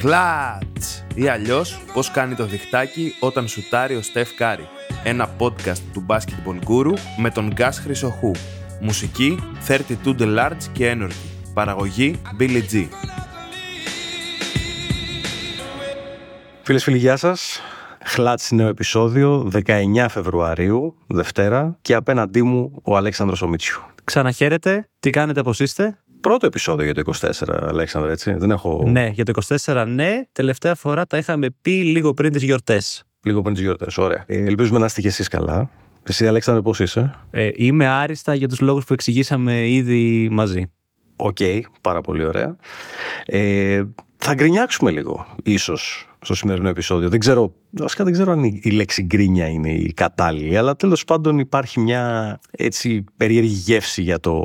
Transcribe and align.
Χλατς! 0.00 1.04
Ή 1.14 1.28
αλλιώς 1.28 1.80
πώς 1.92 2.10
κάνει 2.10 2.34
το 2.34 2.46
διχτάκι 2.46 3.14
όταν 3.20 3.48
σουτάρει 3.48 3.96
ο 3.96 4.02
Στεφ 4.02 4.34
Κάρι. 4.34 4.68
Ένα 5.04 5.28
podcast 5.38 5.78
του 5.92 6.06
Basketball 6.08 6.68
Guru 6.68 6.92
με 7.18 7.30
τον 7.30 7.52
Γκάς 7.52 7.78
Χρυσοχού. 7.78 8.30
Μουσική 8.80 9.38
32 9.68 9.84
The 10.18 10.38
Large 10.38 10.62
και 10.72 10.96
Energy. 10.96 11.52
Παραγωγή 11.54 12.20
Billy 12.40 12.62
G. 12.72 12.88
Φίλες 16.62 16.82
φίλοι, 16.82 16.98
γεια 16.98 17.16
σας. 17.16 17.60
Χλατς 18.04 18.50
νέο 18.50 18.68
επεισόδιο, 18.68 19.50
19 19.66 20.08
Φεβρουαρίου, 20.08 20.96
Δευτέρα, 21.06 21.78
και 21.82 21.94
απέναντί 21.94 22.42
μου 22.42 22.80
ο 22.82 22.96
Αλέξανδρος 22.96 23.42
Ομίτσιου. 23.42 23.80
Ξαναχαίρετε, 24.04 24.88
τι 25.00 25.10
κάνετε, 25.10 25.42
πώς 25.42 25.60
είστε; 25.60 25.98
Πρώτο 26.20 26.46
επεισόδιο 26.46 26.84
για 26.84 26.94
το 26.94 27.12
24, 27.20 27.30
Αλέξανδρο, 27.68 28.10
έτσι; 28.10 28.32
Δεν 28.32 28.50
έχω. 28.50 28.84
Ναι, 28.86 29.10
για 29.12 29.24
το 29.24 29.32
24 29.64 29.84
ναι. 29.88 30.22
Τελευταία 30.32 30.74
φορά 30.74 31.06
τα 31.06 31.16
είχαμε 31.16 31.48
πει 31.62 31.70
λίγο 31.70 32.14
πριν 32.14 32.32
τις 32.32 32.42
γιορτές. 32.42 33.04
Λίγο 33.22 33.42
πριν 33.42 33.54
τις 33.54 33.62
γιορτές. 33.62 33.98
Ωραία. 33.98 34.24
Ε, 34.26 34.44
ελπίζουμε 34.44 34.78
να 34.78 34.84
είστε 34.84 35.00
και 35.00 35.08
εσείς 35.08 35.28
καλά. 35.28 35.70
Εσύ, 36.02 36.26
Αλέξανδρο, 36.26 36.62
πώς 36.62 36.80
είσαι; 36.80 37.14
Ε, 37.30 37.50
είμαι 37.54 37.86
άριστα 37.86 38.34
για 38.34 38.48
τους 38.48 38.60
λόγους 38.60 38.84
που 38.84 38.92
εξηγήσαμε 38.92 39.68
ήδη 39.68 40.28
μαζί. 40.30 40.70
Οκ, 41.16 41.36
πάρα 41.80 42.00
πολύ 42.00 42.24
ωραία. 42.24 42.56
Ε, 43.26 43.82
θα 44.16 44.34
γκρινιάξουμε 44.34 44.90
λίγο, 44.90 45.26
ίσως, 45.42 46.09
στο 46.22 46.34
σημερινό 46.34 46.68
επεισόδιο. 46.68 47.08
Δεν 47.08 47.18
ξέρω, 47.18 47.52
βασικά 47.70 48.04
δεν 48.04 48.12
ξέρω 48.12 48.32
αν 48.32 48.44
η 48.44 48.60
η 48.62 48.70
λέξη 48.70 49.02
γκρίνια 49.02 49.46
είναι 49.46 49.72
η 49.72 49.92
κατάλληλη, 49.92 50.56
αλλά 50.56 50.76
τέλος 50.76 51.04
πάντων 51.04 51.38
υπάρχει 51.38 51.80
μια 51.80 52.38
έτσι 52.50 53.04
περίεργη 53.16 53.54
γεύση 53.54 54.02
για 54.02 54.20
το, 54.20 54.42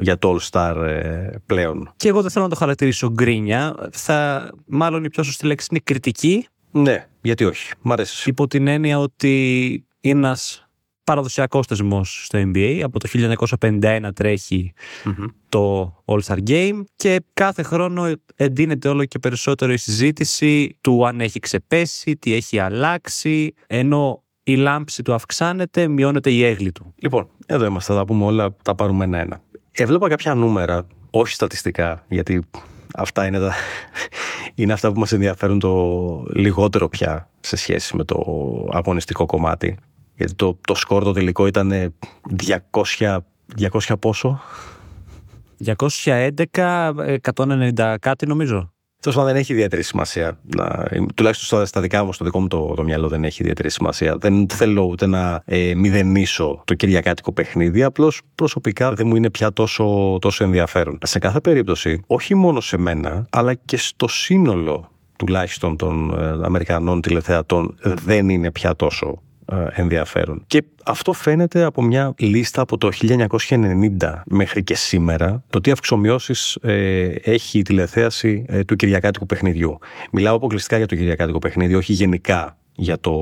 για 0.00 0.18
το 0.18 0.36
All 0.36 0.50
Star 0.50 0.76
ε, 0.86 1.28
πλέον. 1.46 1.92
Και 1.96 2.08
εγώ 2.08 2.22
δεν 2.22 2.30
θέλω 2.30 2.44
να 2.44 2.50
το 2.50 2.56
χαρακτηρίσω 2.56 3.10
γκρίνια. 3.10 3.88
Θα, 3.92 4.50
μάλλον 4.66 5.04
η 5.04 5.08
πιο 5.10 5.22
σωστή 5.22 5.46
λέξη 5.46 5.66
είναι 5.70 5.80
κριτική, 5.84 6.46
Ναι, 6.70 7.06
γιατί 7.22 7.44
όχι. 7.44 7.72
Μ' 7.82 7.92
αρέσει. 7.92 8.28
υπό 8.30 8.46
την 8.46 8.66
έννοια 8.66 8.98
ότι 8.98 9.84
είναι 10.00 10.26
ένας 10.26 10.65
παραδοσιακός 11.06 11.66
θεσμός 11.66 12.24
στο 12.24 12.38
NBA. 12.44 12.80
Από 12.84 12.98
το 12.98 13.08
1951 13.60 14.08
τρέχει 14.14 14.72
το 15.48 15.94
All-Star 16.04 16.38
Game 16.46 16.80
και 16.96 17.20
κάθε 17.32 17.62
χρόνο 17.62 18.12
εντείνεται 18.36 18.88
όλο 18.88 19.04
και 19.04 19.18
περισσότερο 19.18 19.72
η 19.72 19.76
συζήτηση 19.76 20.78
του 20.80 21.06
αν 21.06 21.20
έχει 21.20 21.38
ξεπέσει, 21.38 22.16
τι 22.16 22.34
έχει 22.34 22.58
αλλάξει, 22.58 23.54
ενώ 23.66 24.22
η 24.42 24.56
λάμψη 24.56 25.02
του 25.02 25.14
αυξάνεται, 25.14 25.88
μειώνεται 25.88 26.30
η 26.30 26.44
έγκλη 26.44 26.72
του. 26.72 26.94
Λοιπόν, 26.96 27.28
εδώ 27.46 27.64
είμαστε, 27.64 27.92
θα 27.92 27.98
τα 27.98 28.04
πούμε 28.04 28.24
όλα, 28.24 28.56
τα 28.62 28.74
πάρουμε 28.74 29.04
ένα-ένα. 29.04 29.40
Έβλεπα 29.72 30.08
κάποια 30.08 30.34
νούμερα, 30.34 30.86
όχι 31.10 31.34
στατιστικά, 31.34 32.04
γιατί 32.08 32.42
αυτά 32.94 33.26
είναι, 33.26 33.38
τα... 33.38 33.54
είναι 34.54 34.72
αυτά 34.72 34.92
που 34.92 35.00
μας 35.00 35.12
ενδιαφέρουν 35.12 35.58
το 35.58 36.24
λιγότερο 36.34 36.88
πια 36.88 37.28
σε 37.40 37.56
σχέση 37.56 37.96
με 37.96 38.04
το 38.04 38.24
αγωνιστικό 38.72 39.26
κομμάτι. 39.26 39.78
Γιατί 40.16 40.34
το, 40.34 40.58
το 40.66 40.74
σκορ 40.74 41.04
το 41.04 41.12
τελικό 41.12 41.46
ήταν 41.46 41.94
200, 43.00 43.18
200 43.70 43.94
πόσο; 44.00 44.40
211, 45.64 46.30
190 47.34 47.94
κάτι 48.00 48.26
νομίζω. 48.26 48.70
Τέλος 49.00 49.20
πάντων, 49.20 49.32
δεν 49.32 49.40
έχει 49.42 49.52
ιδιαίτερη 49.52 49.82
σημασία. 49.82 50.38
Να, 50.56 50.86
τουλάχιστον 51.14 51.46
στα, 51.46 51.66
στα 51.66 51.80
δικά 51.80 52.04
μου, 52.04 52.12
στο 52.12 52.24
δικό 52.24 52.40
μου 52.40 52.46
το, 52.48 52.74
το 52.76 52.82
μυαλό 52.82 53.08
δεν 53.08 53.24
έχει 53.24 53.42
ιδιαίτερη 53.42 53.70
σημασία. 53.70 54.16
Δεν 54.16 54.48
θέλω 54.48 54.82
ούτε 54.82 55.06
να 55.06 55.42
ε, 55.44 55.74
μηδενίσω 55.74 56.62
το 56.64 56.74
κυριακάτικο 56.74 57.32
παιχνίδι. 57.32 57.82
Απλώς 57.82 58.20
προσωπικά 58.34 58.92
δεν 58.92 59.06
μου 59.06 59.16
είναι 59.16 59.30
πια 59.30 59.52
τόσο, 59.52 60.16
τόσο 60.20 60.44
ενδιαφέρον. 60.44 60.98
Σε 61.02 61.18
κάθε 61.18 61.40
περίπτωση, 61.40 62.02
όχι 62.06 62.34
μόνο 62.34 62.60
σε 62.60 62.76
μένα, 62.76 63.26
αλλά 63.30 63.54
και 63.54 63.76
στο 63.76 64.08
σύνολο 64.08 64.90
τουλάχιστον 65.16 65.76
των 65.76 66.14
ε, 66.18 66.46
Αμερικανών 66.46 67.00
τηλεθεατών 67.00 67.76
δεν 67.82 68.28
είναι 68.28 68.50
πια 68.50 68.76
τόσο 68.76 69.06
ε, 69.06 69.25
ενδιαφέρον. 69.70 70.44
Και 70.46 70.64
αυτό 70.84 71.12
φαίνεται 71.12 71.62
από 71.62 71.82
μια 71.82 72.14
λίστα 72.18 72.60
από 72.60 72.78
το 72.78 72.90
1990 73.00 74.22
μέχρι 74.26 74.64
και 74.64 74.74
σήμερα, 74.74 75.44
το 75.50 75.60
τι 75.60 75.70
αυξομοιώσεις 75.70 76.58
ε, 76.62 77.04
έχει 77.22 77.58
η 77.58 77.62
τηλεθέαση 77.62 78.44
ε, 78.48 78.64
του 78.64 78.76
Κυριακάτικου 78.76 79.26
παιχνιδιού. 79.26 79.78
Μιλάω 80.12 80.36
αποκλειστικά 80.36 80.76
για 80.76 80.86
το 80.86 80.96
Κυριακάτικο 80.96 81.38
παιχνίδι, 81.38 81.74
όχι 81.74 81.92
γενικά 81.92 82.56
για 82.76 83.00
το, 83.00 83.14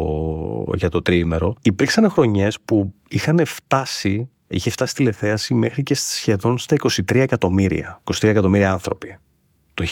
για 0.75 0.89
το 0.89 1.03
τριήμερο. 1.03 1.57
Υπήρξαν 1.63 2.11
χρονιές 2.11 2.61
που 2.65 2.95
είχαν 3.09 3.41
φτάσει, 3.45 4.29
είχε 4.49 4.71
φτάσει 4.71 4.95
τηλεθέαση 4.95 5.55
μέχρι 5.55 5.83
και 5.83 5.95
σχεδόν 5.95 6.59
στα 6.59 6.77
23 6.77 7.15
εκατομμύρια. 7.15 8.01
23 8.05 8.29
εκατομμύρια 8.29 8.73
άνθρωποι. 8.73 9.19
Το 9.75 9.85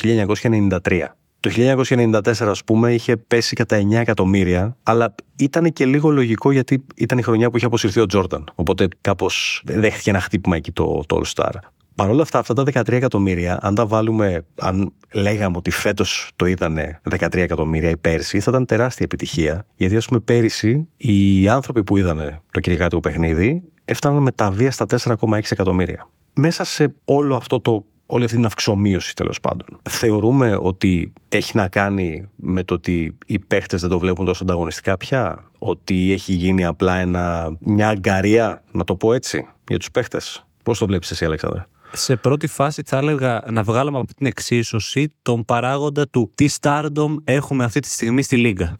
1993. 0.83 1.07
Το 1.43 1.51
1994, 1.51 2.23
ας 2.41 2.65
πούμε, 2.65 2.95
είχε 2.95 3.17
πέσει 3.17 3.55
κατά 3.55 3.77
9 3.77 3.93
εκατομμύρια, 3.93 4.77
αλλά 4.83 5.15
ήταν 5.37 5.73
και 5.73 5.87
λίγο 5.87 6.11
λογικό 6.11 6.53
γιατί 6.53 6.85
ήταν 6.97 7.19
η 7.19 7.23
χρονιά 7.23 7.51
που 7.51 7.57
είχε 7.57 7.67
αποσυρθεί 7.67 8.01
ο 8.01 8.07
Τζόρνταν. 8.07 8.51
Οπότε 8.55 8.89
κάπως 9.01 9.63
δέχτηκε 9.67 10.11
ένα 10.11 10.21
χτύπημα 10.21 10.57
εκεί 10.57 10.73
το, 10.73 11.03
το 11.07 11.21
All 11.23 11.33
Star. 11.35 11.51
Παρ' 11.95 12.11
όλα 12.11 12.23
αυτά, 12.23 12.39
αυτά 12.39 12.55
τα 12.55 12.63
13 12.63 12.93
εκατομμύρια, 12.93 13.59
αν 13.63 13.75
τα 13.75 13.87
βάλουμε, 13.87 14.45
αν 14.61 14.93
λέγαμε 15.13 15.57
ότι 15.57 15.71
φέτος 15.71 16.31
το 16.37 16.47
είδαν 16.47 16.79
13 17.11 17.37
εκατομμύρια 17.37 17.91
ή 17.91 17.97
πέρσι, 17.97 18.41
θα 18.41 18.51
ήταν 18.51 18.67
τεράστια 18.67 19.05
επιτυχία. 19.05 19.67
Γιατί, 19.77 19.97
ας 19.97 20.07
πούμε, 20.07 20.21
πέρυσι 20.21 20.89
οι 20.97 21.49
άνθρωποι 21.49 21.85
που 21.85 21.97
είδαν 21.97 22.43
το 22.51 22.61
κυριακάτικο 22.61 23.01
παιχνίδι 23.01 23.63
έφταναν 23.85 24.23
με 24.23 24.33
τα 24.33 24.51
βία 24.51 24.71
στα 24.71 24.87
4,6 24.89 25.39
εκατομμύρια. 25.51 26.09
Μέσα 26.35 26.65
σε 26.65 26.95
όλο 27.05 27.37
αυτό 27.37 27.61
το 27.61 27.85
όλη 28.13 28.25
αυτή 28.25 28.37
την 28.37 28.47
αυξομοίωση 28.47 29.15
τέλος 29.15 29.41
πάντων. 29.41 29.81
Θεωρούμε 29.91 30.59
ότι 30.61 31.13
έχει 31.29 31.57
να 31.57 31.69
κάνει 31.69 32.29
με 32.37 32.65
το 32.65 32.75
ότι 32.75 33.19
οι 33.27 33.39
παίχτες 33.39 33.81
δεν 33.81 33.91
το 33.91 33.99
βλέπουν 33.99 34.25
τόσο 34.25 34.43
ανταγωνιστικά 34.43 34.97
πια. 34.97 35.51
Ότι 35.59 36.13
έχει 36.13 36.33
γίνει 36.33 36.65
απλά 36.65 36.97
ένα, 36.97 37.57
μια 37.61 37.89
αγκαρία, 37.89 38.63
να 38.73 38.85
το 38.85 38.97
πω 38.97 39.13
έτσι, 39.13 39.47
για 39.69 39.79
τους 39.79 39.91
παίχτες. 39.91 40.47
Πώς 40.63 40.79
το 40.79 40.87
βλέπεις 40.87 41.11
εσύ, 41.11 41.25
Αλέξανδρα. 41.25 41.69
Σε 41.93 42.17
πρώτη 42.17 42.47
φάση 42.47 42.83
θα 42.87 42.97
έλεγα 42.97 43.45
να 43.51 43.63
βγάλουμε 43.63 43.99
από 43.99 44.15
την 44.15 44.27
εξίσωση 44.27 45.15
τον 45.23 45.45
παράγοντα 45.45 46.09
του 46.09 46.33
τι 46.35 46.47
stardom 46.61 47.17
έχουμε 47.25 47.65
αυτή 47.65 47.81
τη 47.81 47.89
στιγμή 47.89 48.23
στη 48.23 48.37
λίγα. 48.37 48.77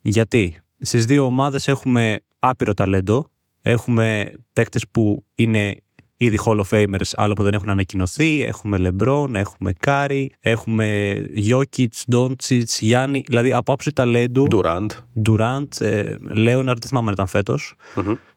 Γιατί 0.00 0.60
στις 0.80 1.04
δύο 1.04 1.24
ομάδες 1.24 1.68
έχουμε 1.68 2.20
άπειρο 2.38 2.74
ταλέντο, 2.74 3.26
έχουμε 3.62 4.32
παίκτες 4.52 4.84
που 4.90 5.24
είναι 5.34 5.76
ήδη 6.24 6.38
Hall 6.44 6.60
of 6.60 6.68
Famers, 6.70 7.10
άλλο 7.14 7.32
που 7.32 7.42
δεν 7.42 7.54
έχουν 7.54 7.68
ανακοινωθεί, 7.68 8.42
έχουμε 8.42 8.78
LeBron, 8.80 9.34
έχουμε 9.34 9.72
Curry, 9.86 10.26
έχουμε 10.40 11.16
Jokic, 11.48 11.86
Doncic, 12.12 12.64
Γιάννη, 12.78 13.24
δηλαδή 13.26 13.52
από 13.52 13.72
άψη 13.72 13.92
ταλέντου, 13.92 14.46
Durant. 14.50 14.86
Durant, 15.26 15.80
ε, 15.80 16.16
Leonard, 16.34 16.64
δεν 16.64 16.86
θυμάμαι 16.86 17.06
αν 17.06 17.12
ήταν 17.12 17.26
φέτος, 17.26 17.74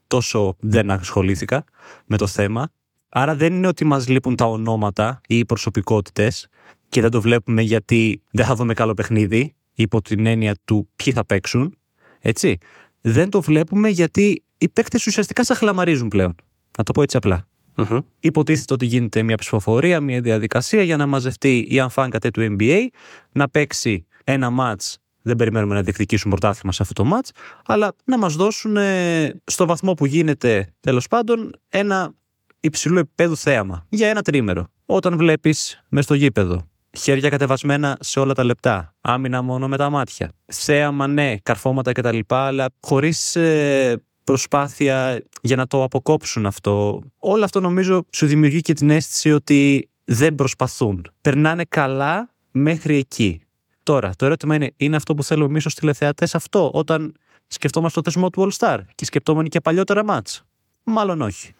τόσο 0.07 0.55
δεν 0.59 0.91
ασχολήθηκα 0.91 1.63
με 2.05 2.17
το 2.17 2.27
θέμα. 2.27 2.69
Άρα 3.09 3.35
δεν 3.35 3.53
είναι 3.53 3.67
ότι 3.67 3.85
μας 3.85 4.07
λείπουν 4.07 4.35
τα 4.35 4.45
ονόματα 4.45 5.21
ή 5.27 5.37
οι 5.37 5.45
προσωπικότητες 5.45 6.47
και 6.89 7.01
δεν 7.01 7.11
το 7.11 7.21
βλέπουμε 7.21 7.61
γιατί 7.61 8.21
δεν 8.31 8.45
θα 8.45 8.55
δούμε 8.55 8.73
καλό 8.73 8.93
παιχνίδι 8.93 9.55
υπό 9.73 10.01
την 10.01 10.25
έννοια 10.25 10.55
του 10.65 10.89
ποιοι 10.95 11.13
θα 11.13 11.25
παίξουν, 11.25 11.77
έτσι. 12.19 12.57
Δεν 13.01 13.29
το 13.29 13.41
βλέπουμε 13.41 13.89
γιατί 13.89 14.43
οι 14.57 14.69
παίκτες 14.69 15.07
ουσιαστικά 15.07 15.43
σε 15.43 15.53
χλαμαρίζουν 15.53 16.07
πλέον. 16.07 16.35
Να 16.77 16.83
το 16.83 16.91
πω 16.91 17.01
έτσι 17.01 17.17
απλά. 17.17 17.47
Μμμ. 17.75 17.99
Υποτίθεται 18.19 18.73
ότι 18.73 18.85
γίνεται 18.85 19.23
μια 19.23 19.35
ψηφοφορία, 19.35 20.01
μια 20.01 20.21
διαδικασία 20.21 20.83
για 20.83 20.97
να 20.97 21.05
μαζευτεί 21.05 21.67
η 21.69 21.79
Ανφάν 21.79 22.09
κατέ 22.09 22.31
του 22.31 22.55
NBA, 22.59 22.87
να 23.31 23.49
παίξει 23.49 24.05
ένα 24.23 24.49
μάτς. 24.49 24.97
Δεν 25.21 25.35
περιμένουμε 25.35 25.75
να 25.75 25.81
διεκδικήσουν 25.81 26.29
πρωτάθλημα 26.31 26.71
σε 26.71 26.81
αυτό 26.81 26.93
το 26.93 27.09
μάτς, 27.09 27.31
αλλά 27.65 27.95
να 28.05 28.17
μας 28.17 28.35
δώσουν 28.35 28.77
ε, 28.77 29.41
στο 29.43 29.65
βαθμό 29.65 29.93
που 29.93 30.05
γίνεται 30.05 30.73
τέλος 30.79 31.07
πάντων 31.07 31.51
ένα 31.69 32.13
υψηλού 32.59 32.97
επίπεδου 32.97 33.37
θέαμα 33.37 33.85
για 33.89 34.07
ένα 34.07 34.21
τρίμερο. 34.21 34.67
Όταν 34.85 35.17
βλέπεις 35.17 35.83
μες 35.89 36.03
στο 36.03 36.13
γήπεδο 36.13 36.67
χέρια 36.95 37.29
κατεβασμένα 37.29 37.97
σε 37.99 38.19
όλα 38.19 38.33
τα 38.33 38.43
λεπτά, 38.43 38.95
άμυνα 39.01 39.41
μόνο 39.41 39.67
με 39.67 39.77
τα 39.77 39.89
μάτια, 39.89 40.31
θέαμα 40.45 41.07
ναι, 41.07 41.37
καρφώματα 41.43 41.91
κτλ. 41.91 42.19
Αλλά 42.27 42.65
χωρίς 42.81 43.35
ε, 43.35 44.03
προσπάθεια 44.25 45.23
για 45.41 45.55
να 45.55 45.67
το 45.67 45.83
αποκόψουν 45.83 46.45
αυτό. 46.45 47.01
Όλο 47.19 47.43
αυτό 47.43 47.59
νομίζω 47.59 48.05
σου 48.11 48.25
δημιουργεί 48.25 48.61
και 48.61 48.73
την 48.73 48.89
αίσθηση 48.89 49.31
ότι 49.31 49.89
δεν 50.03 50.35
προσπαθούν. 50.35 51.07
Περνάνε 51.21 51.63
καλά 51.69 52.29
μέχρι 52.51 52.97
εκεί. 52.97 53.41
Τώρα, 53.83 54.11
το 54.15 54.25
ερώτημα 54.25 54.55
είναι, 54.55 54.73
είναι 54.77 54.95
αυτό 54.95 55.13
που 55.13 55.23
θέλουμε 55.23 55.47
εμείς 55.47 55.65
ως 55.65 55.73
τηλεθεατές 55.73 56.35
αυτό, 56.35 56.71
όταν 56.73 57.13
σκεφτόμαστε 57.47 58.01
το 58.01 58.11
θεσμό 58.11 58.29
του 58.29 58.47
All 58.47 58.57
Star 58.57 58.79
και 58.95 59.05
σκεπτόμενοι 59.05 59.49
και 59.49 59.59
παλιότερα 59.59 60.03
μάτς; 60.03 60.43
Μάλλον 60.83 61.21
όχι. 61.21 61.54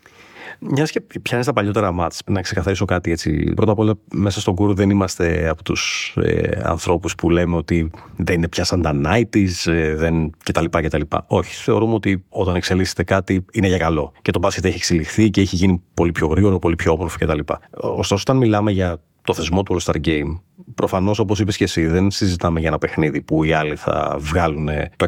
Μιας 0.60 0.92
και 0.92 1.02
πιάνει 1.22 1.44
τα 1.44 1.54
παλιότερα 1.54 1.92
μάτς, 1.92 2.22
να 2.26 2.42
ξεκαθαρίσω 2.42 2.86
κάτι 2.86 3.12
έτσι. 3.12 3.54
Πρώτα 3.56 3.72
απ' 3.72 3.80
όλα, 3.80 3.94
μέσα 4.14 4.40
στον 4.42 4.56
κούρου 4.56 4.74
δεν 4.74 4.90
είμαστε 4.90 5.48
από 5.50 5.64
τους 5.64 6.14
ε, 6.22 6.60
ανθρώπους 6.64 7.16
που 7.16 7.30
λέμε 7.30 7.56
ότι 7.56 7.92
δεν 8.18 8.36
είναι 8.36 8.48
πια 8.48 8.64
σαν 8.64 8.82
τα 8.82 9.02
90s 9.06 9.72
ε, 9.72 9.96
δεν... 9.96 10.32
κτλ, 10.44 10.66
κτλ. 10.70 11.02
Όχι. 11.28 11.56
Θεωρούμε 11.56 11.94
ότι 11.94 12.24
όταν 12.30 12.56
εξελίσσεται 12.56 13.04
κάτι 13.04 13.46
είναι 13.52 13.68
για 13.68 13.78
καλό. 13.78 14.12
Και 14.22 14.32
το 14.32 14.40
μπάσκετ 14.40 14.66
έχει 14.66 14.76
εξελιχθεί 14.76 15.30
και 15.30 15.42
έχει 15.42 15.56
γίνει 15.56 15.82
πολύ 15.94 16.12
πιο 16.12 16.28
γρήγορο, 16.28 16.60
πολύ 16.60 16.76
πιο 16.76 16.92
όμορφο 16.92 17.18
κτλ. 17.20 17.40
Ωστόσο, 17.72 18.24
όταν 18.28 18.38
μιλάμε 18.38 18.72
για 18.72 19.00
το 19.26 19.34
θεσμό 19.34 19.64
του 19.64 19.82
All 19.82 19.92
Star 19.92 20.06
Game. 20.08 20.40
Προφανώς, 20.76 21.20
όπως 21.20 21.40
είπες 21.40 21.58
και 21.58 21.64
εσύ, 21.64 21.86
δεν 21.86 22.12
συζητάμε 22.12 22.60
για 22.60 22.68
ένα 22.68 22.78
παιχνίδι 22.78 23.22
που 23.22 23.44
οι 23.44 23.54
άλλοι 23.54 23.76
θα 23.76 24.16
βγάλουν 24.20 24.70
το 24.96 25.06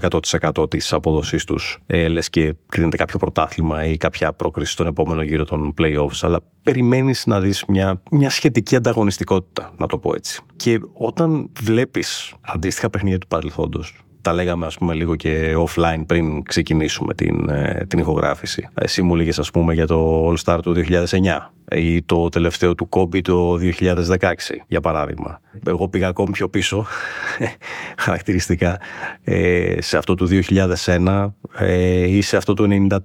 100% 0.61 0.69
της 0.69 0.93
απόδοσής 0.93 1.43
τους, 1.43 1.79
ε, 1.85 2.07
λες 2.07 2.29
και 2.29 2.55
κρίνεται 2.69 2.97
κάποιο 2.97 3.19
πρωτάθλημα 3.19 3.85
ή 3.85 3.97
κάποια 3.97 4.33
πρόκριση 4.33 4.71
στον 4.71 4.87
επόμενο 4.87 5.21
γύρο 5.21 5.45
των 5.45 5.73
playoffs. 5.77 6.19
Αλλά 6.21 6.39
περιμένεις 6.63 7.25
να 7.25 7.39
δεις 7.39 7.65
μια, 7.67 8.01
μια 8.11 8.29
σχετική 8.29 8.75
ανταγωνιστικότητα, 8.75 9.73
να 9.77 9.87
το 9.87 9.97
πω 9.97 10.13
έτσι. 10.15 10.41
Και 10.55 10.79
όταν 10.93 11.49
βλέπεις 11.61 12.33
αντίστοιχα 12.41 12.89
παιχνίδια 12.89 13.17
του 13.17 13.27
παρελθόντος, 13.27 14.01
τα 14.21 14.33
λέγαμε 14.33 14.65
ας 14.65 14.77
πούμε 14.77 14.93
λίγο 14.93 15.15
και 15.15 15.55
offline 15.67 16.03
πριν 16.05 16.43
ξεκινήσουμε 16.43 17.13
την, 17.13 17.49
ε, 17.49 17.85
την 17.87 17.99
ηχογράφηση. 17.99 18.69
Εσύ 18.73 19.01
μου 19.01 19.15
λέγες 19.15 19.39
ας 19.39 19.51
πούμε 19.51 19.73
για 19.73 19.87
το 19.87 20.27
All 20.29 20.35
Star 20.43 20.59
του 20.61 20.73
2009 20.73 21.53
ή 21.71 22.03
το 22.03 22.29
τελευταίο 22.29 22.75
του 22.75 22.89
Kobe 22.91 23.21
το 23.21 23.57
2016 23.57 24.63
για 24.67 24.81
παράδειγμα. 24.81 25.41
Εγώ 25.67 25.87
πήγα 25.87 26.07
ακόμη 26.07 26.31
πιο 26.31 26.49
πίσω 26.49 26.85
χαρακτηριστικά 27.97 28.79
ε, 29.23 29.75
σε 29.81 29.97
αυτό 29.97 30.15
του 30.15 30.27
2001 30.85 31.31
ε, 31.57 32.07
ή 32.07 32.21
σε 32.21 32.37
αυτό 32.37 32.53
του 32.53 32.87
94. 32.89 32.99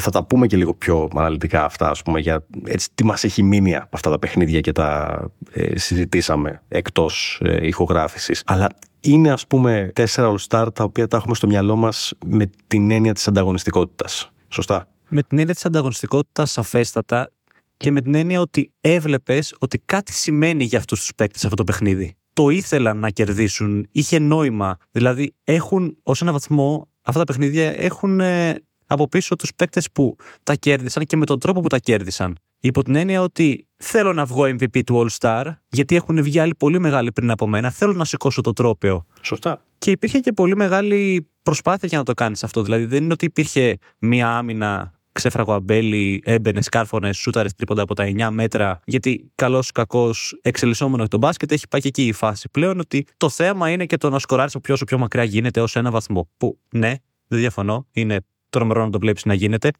Θα 0.00 0.10
τα 0.10 0.24
πούμε 0.24 0.46
και 0.46 0.56
λίγο 0.56 0.74
πιο 0.74 1.08
αναλυτικά 1.16 1.64
αυτά 1.64 1.90
ας 1.90 2.02
πούμε 2.02 2.20
για 2.20 2.44
έτσι, 2.64 2.88
τι 2.94 3.04
μας 3.04 3.24
έχει 3.24 3.42
μείνει 3.42 3.76
από 3.76 3.88
αυτά 3.92 4.10
τα 4.10 4.18
παιχνίδια 4.18 4.60
και 4.60 4.72
τα 4.72 5.20
ε, 5.52 5.78
συζητήσαμε 5.78 6.62
εκτός 6.68 7.40
ε, 7.44 7.66
ηχογράφησης. 7.66 8.42
Αλλά 8.46 8.68
είναι 9.00 9.32
ας 9.32 9.46
πούμε 9.46 9.90
τέσσερα 9.94 10.34
All-Star 10.34 10.68
τα 10.74 10.84
οποία 10.84 11.08
τα 11.08 11.16
έχουμε 11.16 11.34
στο 11.34 11.46
μυαλό 11.46 11.76
μας 11.76 12.12
με 12.26 12.50
την 12.66 12.90
έννοια 12.90 13.12
της 13.12 13.28
ανταγωνιστικότητας. 13.28 14.30
Σωστά. 14.48 14.88
Με 15.08 15.22
την 15.22 15.38
έννοια 15.38 15.54
της 15.54 15.64
ανταγωνιστικότητας 15.64 16.50
σαφέστατα 16.50 17.30
και 17.76 17.90
με 17.90 18.00
την 18.00 18.14
έννοια 18.14 18.40
ότι 18.40 18.72
έβλεπες 18.80 19.54
ότι 19.58 19.78
κάτι 19.78 20.12
σημαίνει 20.12 20.64
για 20.64 20.78
αυτούς 20.78 21.00
τους 21.00 21.14
παίκτες 21.14 21.44
αυτό 21.44 21.56
το 21.56 21.64
παιχνίδι. 21.64 22.14
Το 22.32 22.48
ήθελαν 22.48 22.98
να 22.98 23.10
κερδίσουν, 23.10 23.88
είχε 23.92 24.18
νόημα. 24.18 24.76
Δηλαδή 24.90 25.34
έχουν 25.44 25.96
ως 26.02 26.22
ένα 26.22 26.32
βαθμό 26.32 26.88
αυτά 27.02 27.18
τα 27.18 27.24
παιχνίδια 27.24 27.80
έχουν 27.80 28.20
ε, 28.20 28.62
από 28.86 29.08
πίσω 29.08 29.36
τους 29.36 29.54
παίκτες 29.56 29.90
που 29.92 30.16
τα 30.42 30.54
κέρδισαν 30.54 31.04
και 31.04 31.16
με 31.16 31.26
τον 31.26 31.38
τρόπο 31.38 31.60
που 31.60 31.68
τα 31.68 31.78
κέρδισαν. 31.78 32.36
Υπό 32.60 32.82
την 32.82 32.94
έννοια 32.94 33.22
ότι 33.22 33.66
θέλω 33.76 34.12
να 34.12 34.24
βγω 34.24 34.44
MVP 34.44 34.82
του 34.86 35.06
All 35.06 35.16
Star, 35.18 35.52
γιατί 35.68 35.96
έχουν 35.96 36.22
βγει 36.22 36.38
άλλοι 36.38 36.54
πολύ 36.54 36.78
μεγάλοι 36.78 37.12
πριν 37.12 37.30
από 37.30 37.46
μένα. 37.46 37.70
Θέλω 37.70 37.92
να 37.92 38.04
σηκώσω 38.04 38.40
το 38.40 38.52
τρόπαιο. 38.52 39.06
Σωστά. 39.20 39.62
Και 39.78 39.90
υπήρχε 39.90 40.18
και 40.18 40.32
πολύ 40.32 40.56
μεγάλη 40.56 41.28
προσπάθεια 41.42 41.88
για 41.88 41.98
να 41.98 42.04
το 42.04 42.14
κάνεις 42.14 42.44
αυτό. 42.44 42.62
Δηλαδή, 42.62 42.84
δεν 42.84 43.02
είναι 43.02 43.12
ότι 43.12 43.24
υπήρχε 43.24 43.78
μία 43.98 44.36
άμυνα 44.36 44.92
ξέφραγο 45.12 45.52
αμπέλι, 45.52 46.22
έμπαινε, 46.24 46.62
σκάρφωνες, 46.62 47.16
σούταρες 47.16 47.54
τρίποντα 47.54 47.82
από 47.82 47.94
τα 47.94 48.04
9 48.04 48.30
μέτρα. 48.30 48.80
Γιατί 48.84 49.30
καλός 49.34 49.68
ή 49.68 49.72
κακός 49.72 50.38
εξελισσόμενος 50.42 51.08
το 51.08 51.18
μπάσκετ 51.18 51.52
έχει 51.52 51.68
πάει 51.68 51.80
και 51.80 51.88
εκεί 51.88 52.06
η 52.06 52.12
φάση 52.12 52.48
πλέον 52.50 52.80
ότι 52.80 53.06
το 53.16 53.28
θέμα 53.28 53.70
είναι 53.70 53.86
και 53.86 53.96
το 53.96 54.10
να 54.10 54.18
σκοράρεις 54.18 54.54
όσο 54.54 54.60
πιο, 54.60 54.86
πιο 54.86 54.98
μακριά 54.98 55.24
γίνεται 55.24 55.60
ως 55.60 55.76
ένα 55.76 55.90
βαθμό. 55.90 56.28
Που 56.36 56.58
ναι, 56.70 56.94
δεν 57.26 57.38
διαφωνώ, 57.38 57.86
είναι 57.92 58.20
τρομερό 58.50 58.84
να 58.84 58.90
το 58.90 58.98
βλέπεις 58.98 59.24
να 59.24 59.34
γίνεται. 59.34 59.70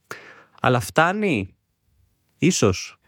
Αλλά 0.60 0.80
φτάνει 0.80 1.54
Ίσως. 2.42 2.98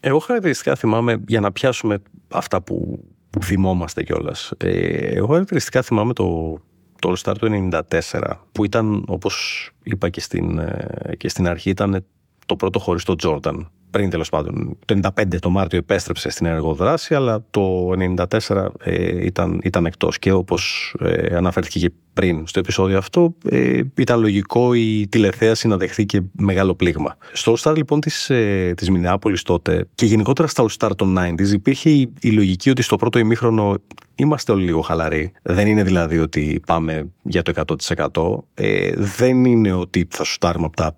Εγώ 0.00 0.18
χαρακτηριστικά 0.18 0.74
θυμάμαι, 0.74 1.22
για 1.28 1.40
να 1.40 1.52
πιάσουμε 1.52 2.02
αυτά 2.30 2.62
που, 2.62 3.04
που 3.30 3.42
θυμόμαστε 3.42 4.02
κιόλας. 4.02 4.52
Ε, 4.56 5.06
εγώ 5.14 5.26
χαρακτηριστικά 5.26 5.82
θυμάμαι 5.82 6.12
το, 6.12 6.58
το 6.98 7.12
All 7.12 7.22
Star 7.22 7.34
του 7.38 7.68
94, 7.70 8.20
που 8.52 8.64
ήταν, 8.64 9.04
όπως 9.08 9.68
είπα 9.82 10.08
και 10.08 10.20
στην, 10.20 10.58
ε, 10.58 11.14
και 11.16 11.28
στην 11.28 11.48
αρχή, 11.48 11.70
ήταν 11.70 12.04
το 12.46 12.56
πρώτο 12.56 12.78
χωριστό 12.78 13.14
Jordan 13.22 13.66
πριν 13.90 14.10
τέλος 14.10 14.28
πάντων. 14.28 14.78
Το 14.84 15.00
95 15.16 15.38
το 15.38 15.50
Μάρτιο 15.50 15.78
επέστρεψε 15.78 16.30
στην 16.30 16.46
εργοδράση, 16.46 17.14
αλλά 17.14 17.44
το 17.50 17.92
94 18.48 18.66
ε, 18.78 19.24
ήταν, 19.24 19.60
ήταν 19.62 19.86
εκτός. 19.86 20.18
Και 20.18 20.32
όπως 20.32 20.94
ε, 21.00 21.36
αναφέρθηκε 21.36 21.78
και 21.78 21.92
πριν 22.18 22.46
στο 22.46 22.58
επεισόδιο 22.58 22.98
αυτό, 22.98 23.34
ε, 23.50 23.80
ήταν 23.94 24.20
λογικό 24.20 24.74
η 24.74 25.06
τηλεθέαση 25.08 25.68
να 25.68 25.76
δεχθεί 25.76 26.06
και 26.06 26.22
μεγάλο 26.32 26.74
πλήγμα. 26.74 27.16
Στο 27.32 27.54
All 27.56 27.70
Star 27.70 27.76
λοιπόν 27.76 28.00
της, 28.00 28.30
ε, 28.30 28.72
της 28.76 28.90
Μινεάπολης 28.90 29.42
τότε 29.42 29.88
και 29.94 30.06
γενικότερα 30.06 30.48
στα 30.48 30.64
All 30.64 30.76
Star 30.78 30.90
των 30.96 31.18
90s 31.18 31.52
υπήρχε 31.52 31.90
η, 31.90 32.12
η 32.20 32.30
λογική 32.30 32.70
ότι 32.70 32.82
στο 32.82 32.96
πρώτο 32.96 33.18
ημίχρονο 33.18 33.74
είμαστε 34.14 34.52
όλοι 34.52 34.64
λίγο 34.64 34.80
χαλαροί. 34.80 35.32
Δεν 35.42 35.66
είναι 35.66 35.82
δηλαδή 35.82 36.18
ότι 36.18 36.60
πάμε 36.66 37.08
για 37.22 37.42
το 37.42 37.52
100%. 38.54 38.62
Ε, 38.64 38.90
δεν 38.96 39.44
είναι 39.44 39.72
ότι 39.72 40.06
θα 40.10 40.24
σουτάρουμε 40.24 40.66
από 40.66 40.76
τα 40.76 40.96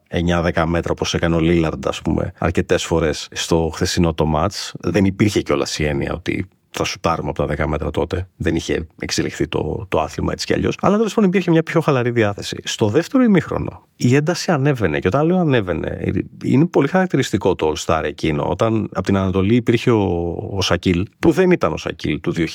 9-10 0.55 0.65
μέτρα 0.67 0.93
όπως 0.93 1.15
έκανε 1.15 1.37
ο 1.37 1.41
Λίλαρντ, 1.41 1.87
ας 1.87 2.03
πούμε, 2.03 2.33
αρκετές 2.39 2.85
φορές 2.85 3.29
στο 3.33 3.71
χθεσινό 3.75 4.15
το 4.15 4.27
μάτς. 4.27 4.75
Δεν 4.81 5.05
υπήρχε 5.05 5.43
κιόλας 5.43 5.79
η 5.79 5.85
έννοια 5.85 6.13
ότι 6.13 6.49
θα 6.71 6.85
σουτάρουμε 6.85 7.29
από 7.29 7.47
τα 7.47 7.65
10 7.65 7.69
μέτρα 7.69 7.91
τότε. 7.91 8.29
Δεν 8.37 8.57
είχε 8.57 8.87
εξελιχθεί 9.01 9.49
το, 9.49 9.87
το 9.89 10.01
άθλημα 10.01 10.33
έτσι 10.33 10.47
κι 10.47 10.53
αλλιώς. 10.53 10.77
Αλλά 10.81 10.97
τέλος 10.97 11.15
πάντων 11.15 11.31
υπήρχε 11.31 11.51
μια 11.51 11.63
πιο 11.63 11.81
χαλαρή 11.81 12.11
διάθεση. 12.11 12.57
Στο 12.65 12.89
δεύτερο 12.89 13.23
ημίχρονο 13.23 13.89
η 14.03 14.15
ένταση 14.15 14.51
ανέβαινε. 14.51 14.99
Και 14.99 15.07
όταν 15.07 15.27
λέω 15.27 15.39
ανέβαινε, 15.39 16.13
είναι 16.45 16.67
πολύ 16.67 16.89
χαρακτηριστικό 16.89 17.55
το 17.55 17.73
All 17.73 17.85
Star 17.85 18.03
εκείνο. 18.05 18.49
Όταν 18.49 18.89
από 18.93 19.03
την 19.03 19.17
Ανατολή 19.17 19.55
υπήρχε 19.55 19.91
ο, 19.91 20.31
ο 20.51 20.63
Σακίλ, 20.63 21.07
που 21.19 21.31
δεν 21.31 21.51
ήταν 21.51 21.73
ο 21.73 21.77
Σακίλ 21.77 22.21
του 22.21 22.33
2000 22.37 22.47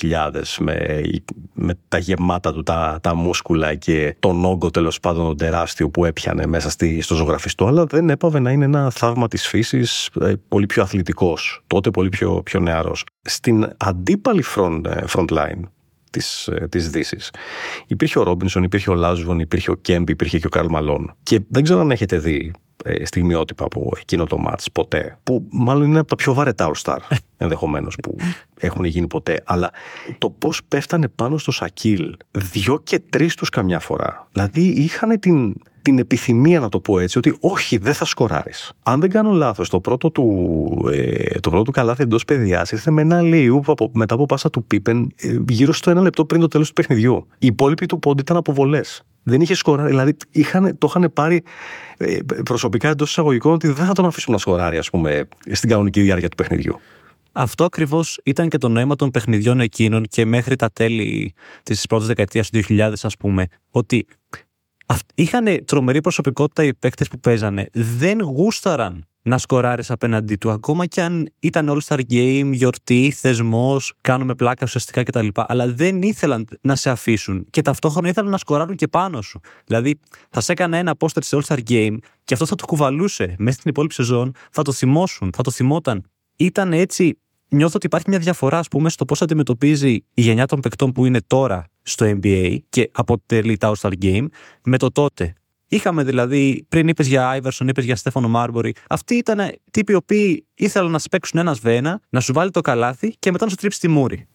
με, 0.59 1.01
με 1.53 1.77
τα 1.87 1.97
γεμάτα 1.97 2.53
του 2.53 2.63
τα, 2.63 2.99
τα 3.01 3.15
μούσκουλα 3.15 3.75
και 3.75 4.15
τον 4.19 4.45
όγκο 4.45 4.71
τέλος 4.71 4.99
πάντων 4.99 5.25
τον 5.25 5.37
τεράστιο 5.37 5.89
που 5.89 6.05
έπιανε 6.05 6.45
μέσα 6.45 6.69
στη, 6.69 7.01
στο 7.01 7.15
ζωγραφιστό, 7.15 7.65
αλλά 7.65 7.85
δεν 7.85 8.09
έπαβε 8.09 8.39
να 8.39 8.51
είναι 8.51 8.65
ένα 8.65 8.89
θαύμα 8.89 9.27
της 9.27 9.47
φύσης, 9.47 10.09
ε, 10.21 10.33
πολύ 10.47 10.65
πιο 10.65 10.83
αθλητικός. 10.83 11.63
Τότε 11.67 11.91
πολύ 11.91 12.09
πιο, 12.09 12.41
πιο 12.43 12.59
νεαρός. 12.59 13.03
Στην 13.21 13.69
αντίπαλη 14.05 14.43
front, 14.55 14.81
ε, 14.85 15.03
front 15.07 15.27
line 15.27 15.61
της, 16.11 16.47
ε, 16.47 16.67
της 16.69 16.89
Δύσης. 16.89 17.31
Υπήρχε 17.87 18.19
ο 18.19 18.23
Ρόμπινσον, 18.23 18.63
υπήρχε 18.63 18.89
ο 18.89 18.93
Λάζβον, 18.93 19.39
υπήρχε 19.39 19.71
ο 19.71 19.75
Κέμπι, 19.75 20.11
υπήρχε 20.11 20.39
και 20.39 20.45
ο 20.45 20.49
Καρλ 20.49 20.67
Μαλόν. 20.69 21.15
Και 21.23 21.41
δεν 21.47 21.63
ξέρω 21.63 21.79
αν 21.79 21.91
έχετε 21.91 22.17
δει 22.17 22.53
ε, 22.83 23.05
στιγμιότυπα 23.05 23.65
από 23.65 23.91
εκείνο 23.99 24.25
το 24.25 24.37
μάτς 24.37 24.71
ποτέ, 24.71 25.17
που 25.23 25.47
μάλλον 25.49 25.87
είναι 25.87 25.99
από 25.99 26.07
τα 26.07 26.15
πιο 26.15 26.33
βαρετά 26.33 26.71
All 26.71 26.81
Star 26.81 26.97
ενδεχομένως 27.37 27.95
που 28.03 28.15
έχουν 28.59 28.85
γίνει 28.85 29.07
ποτέ. 29.07 29.41
Αλλά 29.45 29.71
το 30.17 30.29
πώς 30.29 30.61
πέφτανε 30.67 31.07
πάνω 31.07 31.37
στο 31.37 31.51
Σακίλ, 31.51 32.15
δυο 32.31 32.79
και 32.83 32.99
τρεις 32.99 33.35
τους 33.35 33.49
καμιά 33.49 33.79
φορά. 33.79 34.27
Δηλαδή 34.31 34.61
είχαν 34.61 35.19
την 35.19 35.55
την 35.85 35.99
επιθυμία 35.99 36.59
να 36.59 36.69
το 36.69 36.79
πω 36.79 36.99
έτσι, 36.99 37.17
ότι 37.17 37.37
όχι, 37.39 37.77
δεν 37.77 37.93
θα 37.93 38.05
σκοράρεις. 38.05 38.71
Αν 38.83 38.99
δεν 38.99 39.09
κάνω 39.09 39.31
λάθος, 39.31 39.69
το 39.69 39.79
πρώτο 39.79 40.11
του, 40.11 40.89
ε, 40.91 41.39
το 41.39 41.49
πρώτο 41.49 41.63
του 41.63 41.71
καλάθι 41.71 42.01
εντός 42.01 42.25
παιδιάς 42.25 42.71
ήρθε 42.71 42.91
με 42.91 43.01
ένα 43.01 43.21
λίου 43.21 43.61
μετά 43.91 44.13
από 44.13 44.25
πάσα 44.25 44.49
του 44.49 44.63
Πίπεν 44.63 45.13
ε, 45.15 45.37
γύρω 45.49 45.73
στο 45.73 45.89
ένα 45.89 46.01
λεπτό 46.01 46.25
πριν 46.25 46.41
το 46.41 46.47
τέλος 46.47 46.67
του 46.67 46.73
παιχνιδιού. 46.73 47.27
Οι 47.37 47.47
υπόλοιποι 47.47 47.85
του 47.85 47.99
πόντι 47.99 48.21
ήταν 48.21 48.37
αποβολές. 48.37 49.03
Δεν 49.23 49.41
είχε 49.41 49.53
σκοράρει. 49.53 49.89
Δηλαδή 49.89 50.15
είχαν, 50.31 50.77
το 50.77 50.87
είχαν 50.89 51.11
πάρει 51.13 51.43
ε, 51.97 52.17
προσωπικά 52.45 52.89
εντός 52.89 53.09
εισαγωγικών 53.09 53.53
ότι 53.53 53.67
δεν 53.67 53.85
θα 53.85 53.93
τον 53.93 54.05
αφήσουν 54.05 54.33
να 54.33 54.39
σκοράρει, 54.39 54.77
ας 54.77 54.89
πούμε, 54.89 55.27
στην 55.51 55.69
κανονική 55.69 56.01
διάρκεια 56.01 56.29
του 56.29 56.35
παιχνιδιού. 56.35 56.79
Αυτό 57.37 57.63
ακριβώς 57.63 58.19
ήταν 58.23 58.49
και 58.49 58.57
το 58.57 58.69
νόημα 58.69 58.95
των 58.95 59.11
παιχνιδιών 59.11 59.59
εκείνων 59.59 60.03
και 60.03 60.25
μέχρι 60.25 60.55
τα 60.55 60.69
τέλη 60.71 61.33
της 61.63 61.85
πρώτης 61.85 62.07
δεκαετίας 62.07 62.49
του 62.49 62.61
2000, 62.69 62.93
ας 63.01 63.17
πούμε. 63.17 63.47
Ότι 63.71 64.05
είχαν 65.15 65.65
τρομερή 65.65 66.01
προσωπικότητα 66.01 66.63
οι 66.63 66.73
παίκτες 66.73 67.07
που 67.07 67.19
παίζανε. 67.19 67.69
Δεν 67.73 68.21
γούσταραν 68.21 69.05
να 69.21 69.37
σκοράρεις 69.37 69.91
απέναντί 69.91 70.35
του, 70.35 70.51
ακόμα 70.51 70.85
και 70.85 71.01
αν 71.01 71.29
ήταν 71.39 71.69
All-Star 71.69 71.99
Game, 72.09 72.49
γιορτή, 72.51 73.13
θεσμός, 73.15 73.93
κάνουμε 74.01 74.35
πλάκα 74.35 74.61
ουσιαστικά 74.63 75.03
κτλ. 75.03 75.27
Αλλά 75.33 75.67
δεν 75.67 76.01
ήθελαν 76.01 76.47
να 76.61 76.75
σε 76.75 76.89
αφήσουν 76.89 77.45
και 77.49 77.61
ταυτόχρονα 77.61 78.07
ήθελαν 78.07 78.31
να 78.31 78.37
σκοράρουν 78.37 78.75
και 78.75 78.87
πάνω 78.87 79.21
σου. 79.21 79.39
Δηλαδή, 79.65 79.99
θα 80.29 80.41
σε 80.41 80.51
έκανε 80.51 80.77
ένα 80.77 80.95
πόστερ 80.95 81.23
σε 81.23 81.37
All-Star 81.39 81.59
Game 81.69 81.97
και 82.23 82.33
αυτό 82.33 82.45
θα 82.45 82.55
το 82.55 82.65
κουβαλούσε 82.65 83.35
μέσα 83.37 83.57
στην 83.57 83.69
υπόλοιπη 83.69 83.93
σεζόν, 83.93 84.31
θα 84.51 84.61
το 84.61 84.71
θυμώσουν, 84.71 85.31
θα 85.35 85.43
το 85.43 85.51
θυμόταν. 85.51 86.03
Ήταν 86.35 86.73
έτσι 86.73 87.17
νιώθω 87.49 87.73
ότι 87.75 87.85
υπάρχει 87.85 88.09
μια 88.09 88.19
διαφορά, 88.19 88.59
ας 88.59 88.67
πούμε, 88.67 88.89
στο 88.89 89.05
πώς 89.05 89.21
αντιμετωπίζει 89.21 89.91
η 90.13 90.21
γενιά 90.21 90.45
των 90.45 90.59
παικτών 90.59 90.91
που 90.91 91.05
είναι 91.05 91.19
τώρα 91.27 91.65
στο 91.85 92.19
NBA 92.21 92.57
και 92.69 92.89
αποτελεί 92.93 93.57
τα 93.57 93.73
All-Star 93.73 93.91
Game 94.01 94.25
με 94.63 94.77
το 94.77 94.91
τότε. 94.91 95.33
Είχαμε 95.67 96.03
δηλαδή, 96.03 96.65
πριν 96.69 96.87
είπες 96.87 97.07
για 97.07 97.39
Iverson, 97.39 97.67
είπες 97.67 97.85
για 97.85 97.95
Στέφανο 97.95 98.27
Μάρμπορι. 98.27 98.73
Αυτοί 98.89 99.15
ήταν 99.15 99.51
τύποι 99.71 99.91
οι 99.91 99.95
οποίοι 99.95 100.47
ήθελαν 100.55 100.91
να 100.91 100.99
σπέξουν 100.99 101.39
ένα 101.39 101.53
σβένα, 101.53 102.01
να 102.09 102.19
σου 102.19 102.33
βάλει 102.33 102.51
το 102.51 102.61
καλάθι 102.61 103.15
και 103.19 103.31
μετά 103.31 103.43
να 103.43 103.49
σου 103.49 103.57
τρίψει 103.57 103.79
τη 103.79 103.87
μουρη 103.87 104.27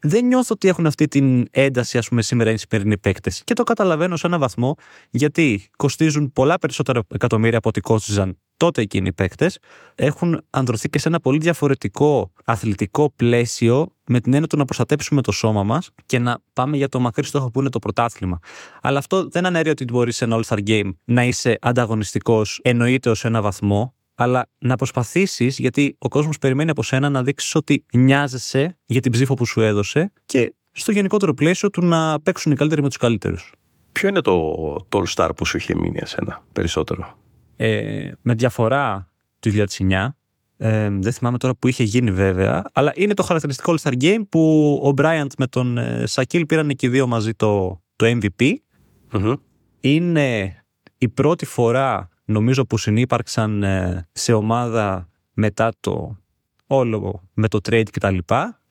Δεν 0.00 0.26
νιώθω 0.26 0.54
ότι 0.54 0.68
έχουν 0.68 0.86
αυτή 0.86 1.08
την 1.08 1.46
ένταση, 1.50 1.98
ας 1.98 2.08
πούμε, 2.08 2.22
σήμερα 2.22 2.50
οι 2.50 2.56
σημερινοί 2.56 2.98
παίκτες. 2.98 3.42
Και 3.44 3.54
το 3.54 3.62
καταλαβαίνω 3.62 4.16
σε 4.16 4.26
έναν 4.26 4.40
βαθμό, 4.40 4.74
γιατί 5.10 5.68
κοστίζουν 5.76 6.32
πολλά 6.32 6.58
περισσότερα 6.58 7.02
εκατομμύρια 7.14 7.58
από 7.58 7.68
ό,τι 7.68 7.80
κόστιζαν 7.80 8.38
τότε 8.56 8.80
εκείνοι 8.80 9.08
οι 9.08 9.12
παίκτες, 9.12 9.58
έχουν 9.94 10.42
ανδρωθεί 10.50 10.88
και 10.88 10.98
σε 10.98 11.08
ένα 11.08 11.20
πολύ 11.20 11.38
διαφορετικό 11.38 12.32
αθλητικό 12.44 13.12
πλαίσιο 13.16 13.92
με 14.12 14.20
την 14.20 14.32
έννοια 14.32 14.48
του 14.48 14.56
να 14.56 14.64
προστατέψουμε 14.64 15.22
το 15.22 15.32
σώμα 15.32 15.62
μας 15.62 15.90
και 16.06 16.18
να 16.18 16.38
πάμε 16.52 16.76
για 16.76 16.88
το 16.88 17.00
μακρύ 17.00 17.24
στόχο 17.24 17.50
που 17.50 17.60
είναι 17.60 17.68
το 17.68 17.78
πρωτάθλημα. 17.78 18.38
Αλλά 18.82 18.98
αυτό 18.98 19.28
δεν 19.28 19.46
αναιρεί 19.46 19.70
ότι 19.70 19.84
μπορείς 19.84 20.16
σε 20.16 20.24
ένα 20.24 20.40
All-Star 20.40 20.58
Game 20.66 20.90
να 21.04 21.24
είσαι 21.24 21.58
ανταγωνιστικός, 21.60 22.60
εννοείται 22.62 23.10
ως 23.10 23.24
ένα 23.24 23.42
βαθμό, 23.42 23.94
αλλά 24.14 24.48
να 24.58 24.76
προσπαθήσεις, 24.76 25.58
γιατί 25.58 25.96
ο 25.98 26.08
κόσμος 26.08 26.38
περιμένει 26.38 26.70
από 26.70 26.82
σένα 26.82 27.08
να 27.08 27.22
δείξει 27.22 27.58
ότι 27.58 27.84
νοιάζεσαι 27.94 28.78
για 28.86 29.00
την 29.00 29.12
ψήφο 29.12 29.34
που 29.34 29.46
σου 29.46 29.60
έδωσε 29.60 30.12
και 30.26 30.54
στο 30.72 30.92
γενικότερο 30.92 31.34
πλαίσιο 31.34 31.70
του 31.70 31.84
να 31.84 32.20
παίξουν 32.20 32.52
οι 32.52 32.54
καλύτεροι 32.54 32.82
με 32.82 32.88
τους 32.88 32.96
καλύτερους. 32.96 33.52
Ποιο 33.92 34.08
είναι 34.08 34.20
το, 34.20 34.52
το 34.88 35.02
All 35.02 35.14
Star 35.14 35.30
που 35.36 35.44
σου 35.44 35.56
είχε 35.56 35.74
μείνει 35.74 35.98
εσένα 36.00 36.42
περισσότερο; 36.52 37.16
Ε, 37.56 38.12
με 38.22 38.34
διαφορά 38.34 39.12
του 39.40 39.50
2009, 39.50 40.08
ε, 40.64 40.88
δεν 40.90 41.12
θυμάμαι 41.12 41.38
τώρα 41.38 41.54
που 41.54 41.68
είχε 41.68 41.82
γίνει 41.82 42.10
βέβαια, 42.10 42.64
αλλά 42.72 42.92
είναι 42.94 43.14
το 43.14 43.22
χαρακτηριστικό 43.22 43.74
All 43.74 43.88
Star 43.88 44.02
Game 44.02 44.22
που 44.28 44.72
ο 44.84 45.00
Bryant 45.00 45.26
με 45.38 45.46
τον 45.46 45.78
ε, 45.78 46.06
Σακίλ 46.06 46.46
πήραν 46.46 46.68
και 46.68 46.86
οι 46.86 46.88
δύο 46.88 47.06
μαζί 47.06 47.34
το, 47.34 47.82
το 47.96 48.06
MVP. 48.20 48.54
Είναι 49.80 50.56
η 50.98 51.08
πρώτη 51.08 51.44
φορά 51.44 52.08
νομίζω 52.24 52.66
που 52.66 52.78
συνύπαρξαν 52.78 53.62
ε, 53.62 54.08
σε 54.12 54.32
ομάδα 54.32 55.08
μετά 55.32 55.72
το 55.80 56.16
όλο 56.66 57.22
με 57.34 57.48
το 57.48 57.58
trade 57.68 57.90
κτλ. 57.90 58.18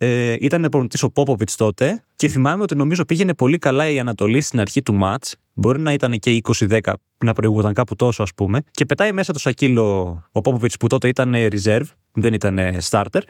Ε, 0.03 0.35
ήταν 0.39 0.61
προπονητή 0.61 1.05
ο 1.05 1.11
Πόποβιτ 1.11 1.49
τότε 1.55 2.03
και 2.15 2.27
θυμάμαι 2.27 2.63
ότι 2.63 2.75
νομίζω 2.75 3.05
πήγαινε 3.05 3.33
πολύ 3.33 3.57
καλά 3.57 3.89
η 3.89 3.99
Ανατολή 3.99 4.41
στην 4.41 4.59
αρχή 4.59 4.81
του 4.81 4.93
ματ. 4.93 5.25
Μπορεί 5.53 5.79
να 5.79 5.93
ήταν 5.93 6.19
και 6.19 6.41
20-10 6.43 6.79
να 7.17 7.33
προηγούνταν 7.33 7.73
κάπου 7.73 7.95
τόσο, 7.95 8.23
ας 8.23 8.33
πούμε. 8.35 8.61
Και 8.71 8.85
πετάει 8.85 9.11
μέσα 9.11 9.33
το 9.33 9.39
σακύλο 9.39 9.83
ο 10.31 10.41
Πόποβιτ 10.41 10.71
που 10.79 10.87
τότε 10.87 11.07
ήταν 11.07 11.33
reserve, 11.35 11.85
δεν 12.11 12.33
ήταν 12.33 12.59
starter. 12.89 13.21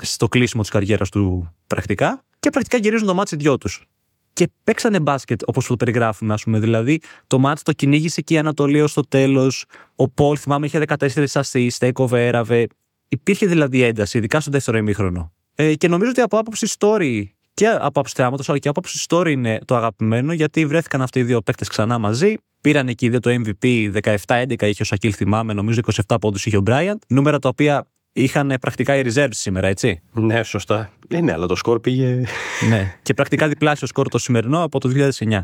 Στο 0.00 0.28
κλείσιμο 0.28 0.62
της 0.62 0.70
καριέρας 0.70 1.08
του 1.08 1.54
πρακτικά. 1.66 2.24
Και 2.40 2.50
πρακτικά 2.50 2.76
γυρίζουν 2.76 3.06
το 3.06 3.14
μάτς 3.14 3.32
οι 3.32 3.36
δυο 3.36 3.58
τους 3.58 3.86
και 4.32 4.50
παίξανε 4.64 5.00
μπάσκετ 5.00 5.40
όπως 5.46 5.66
το 5.66 5.76
περιγράφουμε, 5.76 6.32
ας 6.32 6.42
πούμε. 6.42 6.58
Δηλαδή, 6.58 7.00
το 7.26 7.38
μάτς 7.38 7.62
το 7.62 7.72
κυνήγησε 7.72 8.20
και 8.20 8.34
η 8.34 8.38
Ανατολή 8.38 8.80
ως 8.80 8.92
το 8.92 9.02
τέλος. 9.08 9.64
Ο 9.96 10.08
Πολ, 10.08 10.36
θυμάμαι, 10.40 10.66
είχε 10.66 10.78
14 10.78 11.26
assist, 11.32 11.68
take 11.78 12.12
έραβε. 12.12 12.66
Υπήρχε 13.12 13.46
δηλαδή 13.46 13.82
ένταση, 13.82 14.18
ειδικά 14.18 14.40
στο 14.40 14.50
δεύτερο 14.50 14.76
ημίχρονο. 14.76 15.32
Ε, 15.54 15.74
και 15.74 15.88
νομίζω 15.88 16.10
ότι 16.10 16.20
από 16.20 16.38
άποψη 16.38 16.76
story 16.78 17.24
και 17.54 17.66
από 17.66 17.86
άποψη 17.86 18.14
θεάματος, 18.16 18.48
αλλά 18.48 18.58
και 18.58 18.68
από 18.68 18.80
άποψη 18.80 19.06
story 19.08 19.30
είναι 19.30 19.58
το 19.64 19.76
αγαπημένο, 19.76 20.32
γιατί 20.32 20.66
βρέθηκαν 20.66 21.02
αυτοί 21.02 21.18
οι 21.18 21.22
δύο 21.22 21.42
παίκτες 21.42 21.68
ξανά 21.68 21.98
μαζί. 21.98 22.34
Πήραν 22.60 22.88
εκεί 22.88 23.08
δύο 23.08 23.20
το 23.20 23.30
MVP, 23.30 23.92
17-11 24.26 24.62
είχε 24.62 24.82
ο 24.82 24.84
Σακίλ, 24.84 25.12
θυμάμαι, 25.16 25.52
νομίζω 25.52 25.80
27 26.08 26.16
πόντους 26.20 26.46
είχε 26.46 26.56
ο 26.56 26.60
Μπράιαντ. 26.60 27.00
Νούμερα 27.08 27.38
τα 27.38 27.48
οποία 27.48 27.86
είχαν 28.12 28.54
πρακτικά 28.60 28.96
οι 28.96 29.02
reserves 29.04 29.28
σήμερα, 29.30 29.68
έτσι. 29.68 30.02
Ναι, 30.12 30.42
σωστά. 30.42 30.90
Ε, 31.08 31.20
ναι, 31.20 31.32
αλλά 31.32 31.46
το 31.46 31.54
σκορ 31.54 31.80
πήγε. 31.80 32.22
ναι, 32.68 32.94
και 33.02 33.14
πρακτικά 33.14 33.48
διπλάσιο 33.48 33.86
σκορ 33.86 34.08
το 34.08 34.18
σημερινό 34.18 34.62
από 34.62 34.80
το 34.80 35.10
2009. 35.18 35.40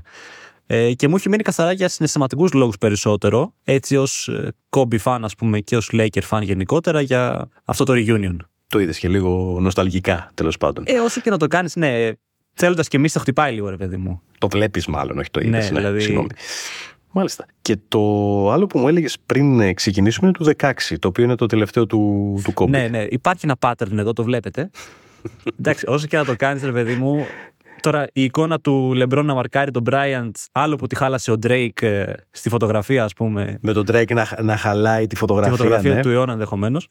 Ε, 0.70 0.92
και 0.92 1.08
μου 1.08 1.16
έχει 1.16 1.28
μείνει 1.28 1.42
καθαρά 1.42 1.72
για 1.72 1.88
συναισθηματικούς 1.88 2.52
λόγους 2.52 2.78
περισσότερο, 2.78 3.54
έτσι 3.64 3.96
ως 3.96 4.30
κόμπι 4.68 4.98
φαν, 4.98 5.24
ας 5.24 5.34
πούμε, 5.34 5.60
και 5.60 5.76
ως 5.76 5.90
Laker 5.92 6.22
fan 6.30 6.42
γενικότερα, 6.42 7.00
για 7.00 7.48
αυτό 7.64 7.84
το 7.84 7.92
reunion. 7.96 8.36
Το 8.66 8.78
είδες 8.78 8.98
και 8.98 9.08
λίγο 9.08 9.58
νοσταλγικά, 9.60 10.30
τέλος 10.34 10.58
πάντων. 10.58 10.84
Ε, 10.86 10.98
όσο 10.98 11.20
και 11.20 11.30
να 11.30 11.36
το 11.36 11.46
κάνεις, 11.46 11.76
ναι. 11.76 12.10
Θέλοντας 12.54 12.88
και 12.88 12.96
εμείς, 12.96 13.12
το 13.12 13.20
χτυπάει 13.20 13.54
λίγο, 13.54 13.68
ρε 13.68 13.76
παιδί 13.76 13.96
μου. 13.96 14.22
Το 14.38 14.48
βλέπεις, 14.48 14.86
μάλλον, 14.86 15.18
όχι 15.18 15.30
το 15.30 15.40
είδες. 15.40 15.52
Ναι, 15.52 15.70
ναι, 15.70 15.76
δηλαδή... 15.78 16.00
Συγγνώμη. 16.00 16.28
Μάλιστα. 17.10 17.46
Και 17.62 17.76
το 17.88 18.00
άλλο 18.50 18.66
που 18.66 18.78
μου 18.78 18.88
έλεγες 18.88 19.16
πριν 19.26 19.74
ξεκινήσουμε 19.74 20.28
είναι 20.28 20.52
το 20.52 20.68
16, 20.68 20.96
το 20.98 21.08
οποίο 21.08 21.24
είναι 21.24 21.34
το 21.34 21.46
τελευταίο 21.46 21.86
του, 21.86 22.34
του 22.44 22.52
Κόμπι. 22.52 22.70
Ναι, 22.70 22.88
ναι. 22.88 23.06
Υπάρχει 23.10 23.46
ένα 23.46 23.56
pattern 23.60 23.96
εδώ, 23.96 24.12
το 24.12 24.22
βλέπετε. 24.24 24.70
Εντάξει, 25.58 25.84
όσο 25.88 26.06
και 26.06 26.16
να 26.16 26.24
το 26.24 26.36
κάνεις, 26.36 26.62
ρε 26.62 26.72
παιδί 26.72 26.94
μου, 26.94 27.26
Τώρα 27.88 28.06
η 28.12 28.22
εικόνα 28.22 28.60
του 28.60 28.92
Λεμπρόν 28.94 29.26
να 29.26 29.34
μαρκάρει 29.34 29.70
τον 29.70 29.82
Μπράιαντ, 29.82 30.34
άλλο 30.52 30.76
που 30.76 30.86
τη 30.86 30.96
χάλασε 30.96 31.30
ο 31.30 31.38
Ντρέικ 31.38 31.82
ε, 31.82 32.14
στη 32.30 32.48
φωτογραφία, 32.48 33.04
ας 33.04 33.12
πούμε. 33.12 33.58
Με 33.60 33.72
τον 33.72 33.84
Ντρέικ 33.84 34.12
να, 34.12 34.38
να 34.42 34.56
χαλάει 34.56 35.06
τη 35.06 35.16
φωτογραφία. 35.16 35.52
Τη 35.52 35.58
φωτογραφία 35.58 35.94
ναι. 35.94 36.02
του 36.02 36.08
αιώνα 36.08 36.32
ενδεχομένως. 36.32 36.86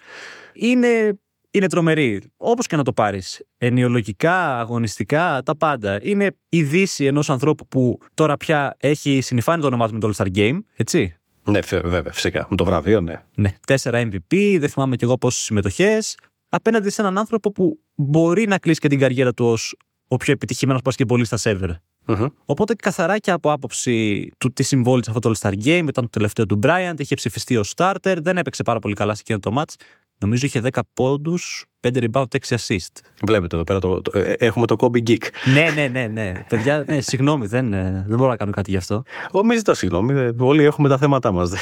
Είναι, 0.53 1.19
είναι 1.51 1.67
τρομερή. 1.67 2.21
Όπως 2.37 2.67
και 2.67 2.75
να 2.75 2.83
το 2.83 2.93
πάρεις. 2.93 3.41
Ενιολογικά, 3.57 4.59
αγωνιστικά, 4.59 5.41
τα 5.45 5.57
πάντα. 5.57 5.99
Είναι 6.01 6.35
η 6.49 6.63
δύση 6.63 7.05
ενός 7.05 7.29
ανθρώπου 7.29 7.67
που 7.67 7.99
τώρα 8.13 8.37
πια 8.37 8.75
έχει 8.79 9.21
συνηθίσει 9.21 9.59
το 9.59 9.67
όνομά 9.67 9.87
του 9.87 9.93
με 9.93 9.99
το 9.99 10.11
All 10.13 10.23
Star 10.23 10.37
Game, 10.37 10.59
έτσι. 10.75 11.15
Ναι, 11.43 11.59
βέβαια, 11.69 12.11
φυσικά. 12.11 12.47
Με 12.49 12.55
το 12.55 12.65
βραβείο, 12.65 13.01
ναι. 13.01 13.23
Ναι. 13.35 13.53
Τέσσερα 13.67 14.07
MVP, 14.07 14.57
δεν 14.59 14.69
θυμάμαι 14.69 14.95
κι 14.95 15.03
εγώ 15.03 15.17
πόσες 15.17 15.41
συμμετοχές. 15.41 16.17
Απέναντι 16.49 16.89
σε 16.89 17.01
έναν 17.01 17.17
άνθρωπο 17.17 17.51
που 17.51 17.79
μπορεί 17.95 18.47
να 18.47 18.57
κλείσει 18.57 18.79
και 18.79 18.87
την 18.87 18.99
καριέρα 18.99 19.33
του 19.33 19.45
ως 19.45 19.75
ο 20.07 20.17
πιο 20.17 20.33
επιτυχημένος 20.33 20.81
πασκευολίστα 20.81 21.37
ever. 21.43 21.69
Mm-hmm. 22.07 22.27
Οπότε 22.45 22.73
καθαρά 22.73 23.17
και 23.17 23.31
από 23.31 23.51
άποψη 23.51 24.29
του 24.37 24.53
τι 24.53 24.63
συμβόλησε 24.63 25.09
αυτό 25.09 25.19
το 25.19 25.35
All 25.35 25.47
Star 25.47 25.53
Game, 25.53 25.85
ήταν 25.87 26.03
το 26.03 26.09
τελευταίο 26.09 26.45
του 26.45 26.59
Bryant, 26.63 26.93
είχε 26.97 27.15
ψηφιστεί 27.15 27.57
ω 27.57 27.63
starter, 27.75 28.15
δεν 28.21 28.37
έπαιξε 28.37 28.63
πάρα 28.63 28.79
πολύ 28.79 28.93
καλά 28.93 29.13
σε 29.13 29.21
εκείνο 29.23 29.39
το 29.39 29.61
match. 29.61 29.73
Νομίζω 30.19 30.45
είχε 30.45 30.61
10 30.71 30.79
πόντους, 30.93 31.65
5 31.81 31.97
rebound, 31.97 32.25
6 32.25 32.37
assist. 32.47 32.99
Βλέπετε 33.23 33.55
εδώ 33.55 33.65
πέρα, 33.65 33.79
το, 33.79 34.01
το, 34.01 34.19
ε, 34.19 34.33
έχουμε 34.37 34.65
το 34.65 34.75
Kobe 34.79 35.07
Geek. 35.07 35.23
ναι, 35.53 35.69
ναι, 35.75 35.87
ναι, 35.87 36.07
ναι. 36.07 36.45
Παιδιά, 36.49 36.83
ναι, 36.87 37.01
συγγνώμη, 37.01 37.47
δεν, 37.47 37.73
ε, 37.73 38.05
δεν 38.07 38.17
μπορώ 38.17 38.29
να 38.29 38.37
κάνω 38.37 38.51
κάτι 38.51 38.71
γι' 38.71 38.77
αυτό. 38.77 39.03
Εγώ 39.33 39.45
μη 39.45 39.55
ζητάω 39.55 39.75
συγγνώμη, 39.75 40.19
ε, 40.19 40.31
όλοι 40.37 40.63
έχουμε 40.63 40.89
τα 40.89 40.97
θέματα 40.97 41.31
μας. 41.31 41.51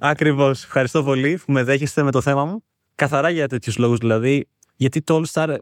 Ακριβώς. 0.00 0.64
Ευχαριστώ 0.64 1.02
πολύ 1.02 1.40
που 1.46 1.52
με 1.52 1.62
δέχεστε 1.62 2.02
με 2.02 2.10
το 2.10 2.20
θέμα 2.20 2.44
μου. 2.44 2.64
Καθαρά 2.94 3.30
για 3.30 3.48
τέτοιους 3.48 3.78
λόγους 3.78 3.98
δηλαδή. 3.98 4.48
Γιατί 4.76 5.02
το 5.02 5.22
All 5.22 5.24
Star 5.32 5.56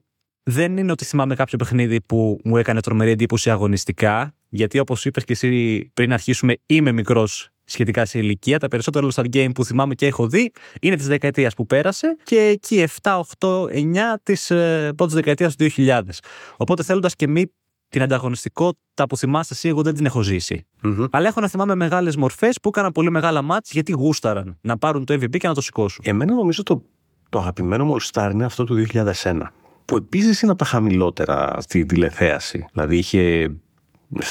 δεν 0.50 0.76
είναι 0.76 0.92
ότι 0.92 1.04
θυμάμαι 1.04 1.34
κάποιο 1.34 1.58
παιχνίδι 1.58 2.00
που 2.00 2.40
μου 2.44 2.56
έκανε 2.56 2.80
τρομερή 2.80 3.10
εντύπωση 3.10 3.50
αγωνιστικά, 3.50 4.34
γιατί 4.48 4.78
όπως 4.78 5.04
είπες 5.04 5.24
και 5.24 5.32
εσύ 5.32 5.90
πριν 5.94 6.12
αρχίσουμε, 6.12 6.56
είμαι 6.66 6.92
μικρός 6.92 7.50
σχετικά 7.64 8.04
σε 8.04 8.18
ηλικία. 8.18 8.58
Τα 8.58 8.68
περισσότερα 8.68 9.08
All 9.08 9.20
Star 9.20 9.34
Game 9.34 9.50
που 9.54 9.64
θυμάμαι 9.64 9.94
και 9.94 10.06
έχω 10.06 10.28
δει 10.28 10.52
είναι 10.80 10.96
της 10.96 11.06
δεκαετίας 11.06 11.54
που 11.54 11.66
πέρασε 11.66 12.16
και 12.22 12.36
εκεί 12.36 12.86
7, 13.02 13.20
8, 13.38 13.64
9 13.64 14.14
της 14.22 14.50
ε, 14.50 14.92
πρώτης 14.96 15.14
δεκαετίας 15.14 15.56
του 15.56 15.68
2000. 15.76 16.00
Οπότε 16.56 16.82
θέλοντας 16.82 17.14
και 17.14 17.28
μη 17.28 17.52
την 17.88 18.02
ανταγωνιστικότητα 18.02 19.06
που 19.08 19.16
θυμάστε 19.16 19.54
εσύ, 19.54 19.68
εγώ 19.68 19.82
δεν 19.82 19.94
την 19.94 20.06
έχω 20.06 20.22
ζήσει. 20.22 20.66
Mm-hmm. 20.84 21.06
Αλλά 21.10 21.28
έχω 21.28 21.40
να 21.40 21.48
θυμάμαι 21.48 21.74
μεγάλες 21.74 22.16
μορφές 22.16 22.60
που 22.60 22.68
έκαναν 22.68 22.92
πολύ 22.92 23.10
μεγάλα 23.10 23.42
μάτς 23.42 23.70
γιατί 23.72 23.92
γούσταραν 23.92 24.58
να 24.60 24.78
πάρουν 24.78 25.04
το 25.04 25.14
MVP 25.14 25.36
και 25.36 25.48
να 25.48 25.54
το 25.54 25.60
σηκώσουν. 25.60 26.04
Εμένα 26.08 26.34
νομίζω 26.34 26.62
το, 26.62 26.82
το 27.28 27.38
αγαπημένο 27.38 27.84
μου 27.84 27.96
All 28.00 28.10
Star 28.12 28.30
είναι 28.32 28.44
αυτό 28.44 28.64
του 28.64 28.86
2001 28.92 29.40
που 29.90 29.96
επίσης 29.96 30.42
είναι 30.42 30.50
από 30.50 30.60
τα 30.60 30.70
χαμηλότερα 30.70 31.56
στη 31.60 31.86
τηλεθέαση. 31.86 32.66
Δηλαδή 32.72 32.96
είχε 32.96 33.50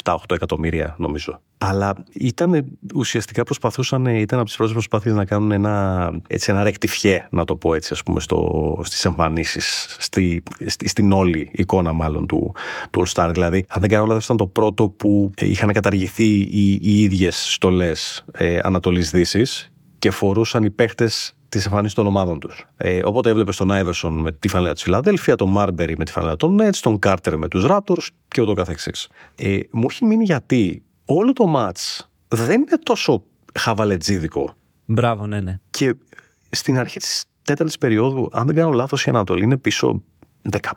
7-8 0.04 0.16
εκατομμύρια 0.30 0.96
νομίζω. 0.98 1.42
Αλλά 1.58 2.04
ήταν 2.14 2.66
ουσιαστικά 2.96 3.44
προσπαθούσαν, 3.44 4.06
ήταν 4.06 4.40
από 4.40 4.48
τις 4.48 4.56
πρώτες 4.56 4.74
προσπάθειες 4.74 5.16
να 5.16 5.26
κάνουν 5.26 5.52
ένα, 5.52 6.12
έτσι, 6.28 6.52
ένα 6.52 6.64
ρεκτιφιέ, 6.64 7.28
να 7.32 7.46
το 7.46 7.56
πω 7.56 7.74
έτσι, 7.74 7.94
ας 7.94 8.04
πούμε, 8.04 8.20
στο, 8.20 8.82
στις 8.84 9.06
εμφανίσεις, 9.06 9.96
στη, 10.00 10.44
στη, 10.66 10.88
στην 10.88 11.12
όλη 11.12 11.50
εικόνα 11.52 11.94
μάλλον 11.94 12.28
του, 12.28 12.54
του 12.90 13.08
All 13.08 13.12
Star. 13.14 13.30
Δηλαδή, 13.34 13.66
αν 13.70 13.82
δεν 13.82 13.90
κάνω 13.90 14.06
λάθος, 14.06 14.26
ήταν 14.26 14.38
το 14.38 14.48
πρώτο 14.48 14.90
που 14.90 15.32
είχαν 15.42 15.74
καταργηθεί 15.74 16.40
οι, 16.40 16.80
οι 16.82 17.02
ίδιες 17.02 17.54
στολές 17.54 18.26
ε, 18.32 18.60
Ανατολής 18.64 19.12
Δύσης 19.12 19.72
και 20.00 20.12
φορούσαν 20.12 20.64
οι 20.64 20.70
παίχτες 20.70 21.34
τις 21.50 21.66
εμφανίσεις 21.66 21.96
των 21.96 22.08
ομάδων 22.08 22.40
τους. 22.40 22.66
Ε, 22.78 23.02
οπότε 23.04 23.30
έβλεπες 23.30 23.58
τον 23.58 23.72
Άιβερσον 23.72 24.14
με 24.14 24.32
τη 24.32 24.48
φανέλα 24.48 24.74
της 24.74 24.84
Φιλαδέλφια, 24.84 25.36
τον 25.36 25.50
Μάρμπερι 25.50 25.98
με 25.98 26.06
τη 26.06 26.12
φανέλα 26.12 26.36
των 26.36 26.56
Νέτ, 26.56 26.76
τον 26.82 27.00
Κάρτερ 27.00 27.38
με 27.38 27.48
τους 27.48 27.66
Ράπτορ 27.66 27.98
και 28.28 28.42
ούτω 28.42 28.54
καθεξής. 28.54 29.08
Ε, 29.36 29.60
μου 29.72 29.86
έχει 29.90 30.06
μείνει 30.06 30.24
γιατί 30.24 30.84
όλο 31.06 31.34
το 31.34 31.48
ματ 31.48 31.78
δεν 32.28 32.62
είναι 32.62 32.78
τόσο 32.84 33.24
χαβαλετζίδικο. 33.54 34.54
Μπράβο, 34.86 35.28
ναι, 35.28 35.40
ναι. 35.40 35.60
Και 35.70 35.96
στην 36.50 36.78
αρχή 36.78 37.00
της 37.00 37.24
τέταρτης 37.44 37.78
περίοδου, 37.78 38.30
αν 38.32 38.46
δεν 38.46 38.56
κάνω 38.56 38.72
λάθος, 38.72 39.06
η 39.06 39.10
Ανατολή 39.10 39.44
είναι 39.44 39.58
πίσω 39.58 40.04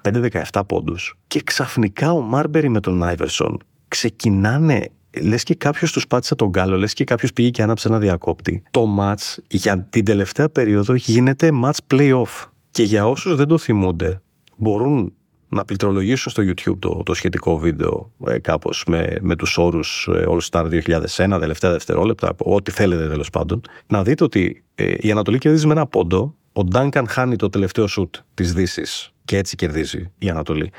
15-17 0.03 0.63
πόντους. 0.67 1.19
Και 1.27 1.41
ξαφνικά 1.41 2.13
ο 2.13 2.21
Μάρμπερι 2.21 2.69
με 2.69 2.81
τον 2.81 3.03
Άιβερσον 3.03 3.59
ξεκινάνε 3.89 4.89
λες 5.21 5.43
και 5.43 5.55
κάποιος 5.55 5.93
τους 5.93 6.07
πάτησε 6.07 6.35
τον 6.35 6.53
κάλο, 6.53 6.77
λες 6.77 6.93
και 6.93 7.05
κάποιος 7.05 7.33
πήγε 7.33 7.51
και 7.51 7.63
άναψε 7.63 7.89
ένα 7.89 7.99
διακόπτη. 7.99 8.63
Το 8.71 8.97
match 9.01 9.37
για 9.49 9.87
την 9.91 10.05
τελευταία 10.05 10.49
περίοδο 10.49 10.95
γίνεται 10.95 11.51
match 11.65 11.95
playoff. 11.95 12.47
Και 12.71 12.83
για 12.83 13.09
όσους 13.09 13.37
δεν 13.37 13.47
το 13.47 13.59
θυμούνται, 13.59 14.21
μπορούν 14.57 15.13
να 15.49 15.65
πληκτρολογήσουν 15.65 16.33
στο 16.33 16.43
YouTube 16.43 16.79
το, 16.79 17.03
το 17.05 17.15
σχετικό 17.15 17.59
βίντεο 17.59 18.13
ε, 18.27 18.39
κάπως 18.39 18.85
με, 18.87 19.17
με 19.21 19.37
τους 19.37 19.59
όρους 19.59 20.09
ε, 20.15 20.25
All 20.29 20.41
Star 20.51 20.83
2001, 21.17 21.37
τελευταία 21.41 21.71
δευτερόλεπτα, 21.71 22.35
ό,τι 22.39 22.71
θέλετε 22.71 23.09
τέλος 23.09 23.31
πάντων, 23.31 23.61
να 23.87 24.03
δείτε 24.03 24.25
ότι 24.25 24.65
ε, 24.75 24.95
η 25.01 25.11
Ανατολή 25.11 25.39
κερδίζει 25.39 25.67
με 25.67 25.73
ένα 25.73 25.87
πόντο, 25.87 26.35
ο 26.53 26.65
Ντάνκαν 26.65 27.09
χάνει 27.09 27.37
το 27.37 27.49
τελευταίο 27.49 27.87
σουτ 27.87 28.15
της 28.35 28.53
δύσης 28.53 29.13
και 29.25 29.37
έτσι 29.37 29.57
κερδίζει 29.57 30.11
η 30.19 30.29
Ανατολή. 30.29 30.71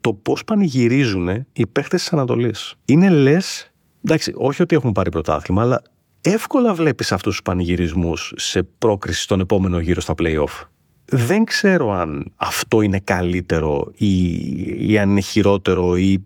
Το 0.00 0.12
πώς 0.12 0.44
πανηγυρίζουν 0.44 1.46
οι 1.52 1.66
παίχτες 1.66 2.00
της 2.00 2.12
Ανατολής. 2.12 2.74
Είναι 2.84 3.08
λες 3.08 3.71
εντάξει, 4.04 4.32
όχι 4.36 4.62
ότι 4.62 4.76
έχουν 4.76 4.92
πάρει 4.92 5.10
πρωτάθλημα, 5.10 5.62
αλλά 5.62 5.82
εύκολα 6.20 6.74
βλέπεις 6.74 7.12
αυτούς 7.12 7.32
τους 7.32 7.42
πανηγυρισμούς 7.42 8.32
σε 8.36 8.62
πρόκριση 8.62 9.22
στον 9.22 9.40
επόμενο 9.40 9.78
γύρο 9.78 10.00
στα 10.00 10.14
play-off. 10.18 10.66
Δεν 11.04 11.44
ξέρω 11.44 11.92
αν 11.92 12.32
αυτό 12.36 12.80
είναι 12.80 13.00
καλύτερο 13.00 13.92
ή, 13.94 14.32
ή 14.92 14.98
αν 14.98 15.10
είναι 15.10 15.20
χειρότερο 15.20 15.96
ή 15.96 16.24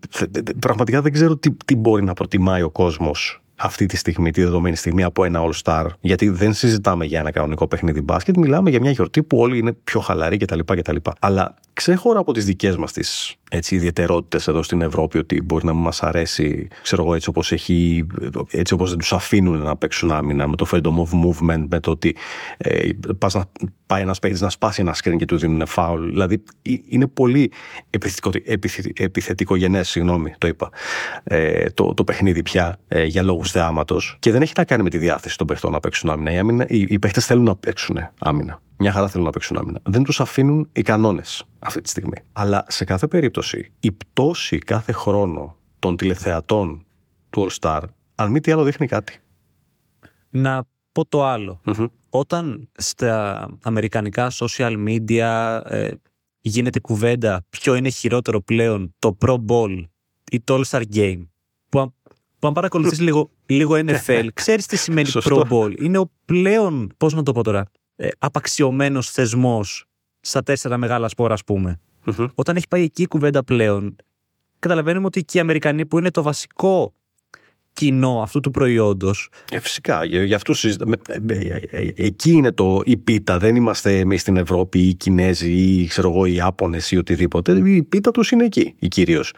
πραγματικά 0.59 1.01
δεν 1.01 1.11
ξέρω 1.11 1.37
τι, 1.37 1.51
τι 1.65 1.75
μπορεί 1.75 2.03
να 2.03 2.13
προτιμάει 2.13 2.61
ο 2.61 2.69
κόσμος 2.69 3.41
αυτή 3.55 3.85
τη 3.85 3.97
στιγμή, 3.97 4.31
τη 4.31 4.43
δεδομένη 4.43 4.75
στιγμή 4.75 5.03
από 5.03 5.23
ένα 5.23 5.41
All-Star, 5.43 5.85
γιατί 5.99 6.29
δεν 6.29 6.53
συζητάμε 6.53 7.05
για 7.05 7.19
ένα 7.19 7.31
κανονικό 7.31 7.67
παιχνίδι 7.67 8.01
μπάσκετ, 8.01 8.37
μιλάμε 8.37 8.69
για 8.69 8.79
μια 8.79 8.91
γιορτή 8.91 9.23
που 9.23 9.37
όλοι 9.37 9.57
είναι 9.57 9.73
πιο 9.83 9.99
χαλαροί 9.99 10.37
κτλ. 10.37 10.59
κτλ. 10.65 10.95
Αλλά 11.19 11.55
ξέχωρα 11.73 12.19
από 12.19 12.33
τις 12.33 12.45
δικές 12.45 12.75
μας 12.75 12.91
τις 12.91 13.35
ιδιαιτερότητες 13.51 14.47
εδώ 14.47 14.63
στην 14.63 14.81
Ευρώπη, 14.81 15.17
ότι 15.17 15.41
μπορεί 15.41 15.65
να 15.65 15.73
μας 15.73 16.03
αρέσει, 16.03 16.67
ξέρω 16.81 17.03
εγώ, 17.03 17.13
έτσι 17.13 17.29
όπως 17.29 17.51
έχει, 17.51 18.07
έτσι 18.51 18.73
όπως 18.73 18.89
δεν 18.89 18.99
τους 18.99 19.13
αφήνουν 19.13 19.57
να 19.57 19.77
παίξουν 19.77 20.11
άμυνα, 20.11 20.47
με 20.47 20.55
το 20.55 20.65
freedom 20.71 20.83
of 20.83 21.25
movement, 21.25 21.65
με 21.69 21.79
το 21.79 21.91
ότι 21.91 22.15
ε, 22.57 22.89
πας 23.17 23.33
να 23.33 23.45
πάει 23.85 24.01
ένας 24.01 24.19
παίκτης 24.19 24.41
να 24.41 24.49
σπάσει 24.49 24.81
ένα 24.81 24.95
screen 24.95 25.15
και 25.17 25.25
του 25.25 25.37
δίνουν 25.37 25.63
foul. 25.75 25.97
Δηλαδή 25.99 26.43
είναι 26.89 27.07
πολύ 27.07 27.51
επιθετικό 28.95 29.55
γενέ, 29.55 29.83
συγγνώμη, 29.83 30.33
το 30.37 30.47
είπα, 30.47 30.69
ε, 31.23 31.69
το, 31.69 31.93
το 31.93 32.03
παιχνίδι 32.03 32.41
πια 32.41 32.79
ε, 32.87 33.03
για 33.03 33.23
λόγους 33.23 33.51
θεάματος. 33.51 34.17
Και 34.19 34.31
δεν 34.31 34.41
έχει 34.41 34.53
να 34.57 34.63
κάνει 34.63 34.83
με 34.83 34.89
τη 34.89 34.97
διάθεση 34.97 35.37
των 35.37 35.47
παιχτών 35.47 35.71
να 35.71 35.79
παίξουν 35.79 36.09
άμυνα. 36.09 36.31
Οι, 36.31 36.37
άμυνα, 36.37 36.65
οι, 36.69 36.85
οι 36.89 36.99
παίχτες 36.99 37.25
θέλουν 37.25 37.43
να 37.43 37.55
παίξουν 37.55 37.97
άμυνα. 38.19 38.61
Μια 38.77 38.91
χαρά 38.91 39.07
θέλουν 39.07 39.25
να 39.25 39.31
παίξουν 39.31 39.57
άμυνα. 39.57 39.79
Δεν 39.83 40.03
τους 40.03 40.19
αφήνουν 40.19 40.69
οι 40.71 40.81
κανόνες 40.81 41.43
αυτή 41.59 41.81
τη 41.81 41.89
στιγμή. 41.89 42.17
Αλλά 42.33 42.65
σε 42.67 42.83
κάθε 42.83 43.07
περίπτωση, 43.07 43.71
η 43.79 43.91
πτώση 43.91 44.57
κάθε 44.57 44.91
χρόνο 44.91 45.55
των 45.79 45.97
τηλεθεατών 45.97 46.85
του 47.29 47.47
All 47.49 47.57
Star, 47.59 47.81
αν 48.15 48.31
μη 48.31 48.39
τι 48.39 48.51
άλλο, 48.51 48.63
δείχνει 48.63 48.87
κάτι. 48.87 49.19
Να 50.29 50.63
πω 50.91 51.05
το 51.05 51.25
αλλο 51.25 51.61
Όταν 52.09 52.69
στα 52.77 53.47
αμερικανικά 53.63 54.31
social 54.31 54.87
media 54.87 55.59
ε, 55.63 55.89
γίνεται 56.39 56.79
κουβέντα 56.79 57.45
ποιο 57.49 57.75
είναι 57.75 57.89
χειρότερο 57.89 58.41
πλέον, 58.41 58.95
το 58.99 59.17
Pro 59.25 59.37
Bowl 59.47 59.83
ή 60.31 60.41
το 60.41 60.61
All 60.61 60.63
Star 60.69 60.83
Game, 60.93 61.27
που 61.69 61.93
που 62.39 62.47
αν 62.47 62.53
παρακολουθείς 62.53 62.99
λίγο, 62.99 63.29
λίγο 63.45 63.75
NFL, 63.87 64.27
ξέρεις 64.33 64.65
τι 64.65 64.77
σημαίνει 64.77 65.09
Pro 65.13 65.41
Bowl. 65.49 65.79
Είναι 65.79 65.97
ο 65.97 66.11
πλέον, 66.25 66.93
πώς 66.97 67.13
να 67.13 67.23
το 67.23 67.31
πω 67.31 67.43
τώρα, 67.43 67.65
ε, 67.99 68.07
απαξιωμένος 68.17 69.09
θεσμός 69.09 69.85
στα 70.19 70.43
τέσσερα 70.43 70.77
μεγάλα 70.77 71.07
σπόρα, 71.07 71.33
ας 71.33 71.43
πουμε 71.43 71.79
Όταν 72.35 72.55
έχει 72.55 72.67
πάει 72.67 72.83
εκεί 72.83 73.01
η 73.01 73.07
κουβέντα 73.07 73.43
πλέον, 73.43 73.95
καταλαβαίνουμε 74.59 75.05
ότι 75.05 75.23
και 75.23 75.37
οι 75.37 75.41
Αμερικανοί 75.41 75.85
που 75.85 75.97
είναι 75.97 76.11
το 76.11 76.21
βασικό 76.21 76.93
κοινό 77.73 78.21
αυτού 78.21 78.39
του 78.39 78.51
προϊόντος. 78.51 79.29
Ε, 79.51 79.59
φυσικά. 79.59 80.05
Για 80.05 80.35
αυτούς 80.35 80.65
Εκεί 81.95 82.31
είναι 82.31 82.51
το 82.51 82.81
η 82.85 82.97
πίτα. 82.97 83.37
Δεν 83.37 83.55
είμαστε 83.55 83.99
εμείς 83.99 84.21
στην 84.21 84.37
Ευρώπη 84.37 84.79
ή 84.79 84.87
οι 84.87 84.93
Κινέζοι 84.93 85.51
ή 85.51 85.87
ξέρω 85.87 86.09
εγώ, 86.09 86.25
οι 86.25 86.33
Ιάπωνες 86.33 86.91
ή 86.91 86.97
οτιδήποτε. 86.97 87.69
Η 87.69 87.83
πίτα 87.83 88.11
τους 88.11 88.31
είναι 88.31 88.45
εκεί, 88.45 88.75
η 88.79 88.87
κυρίως. 88.87 89.33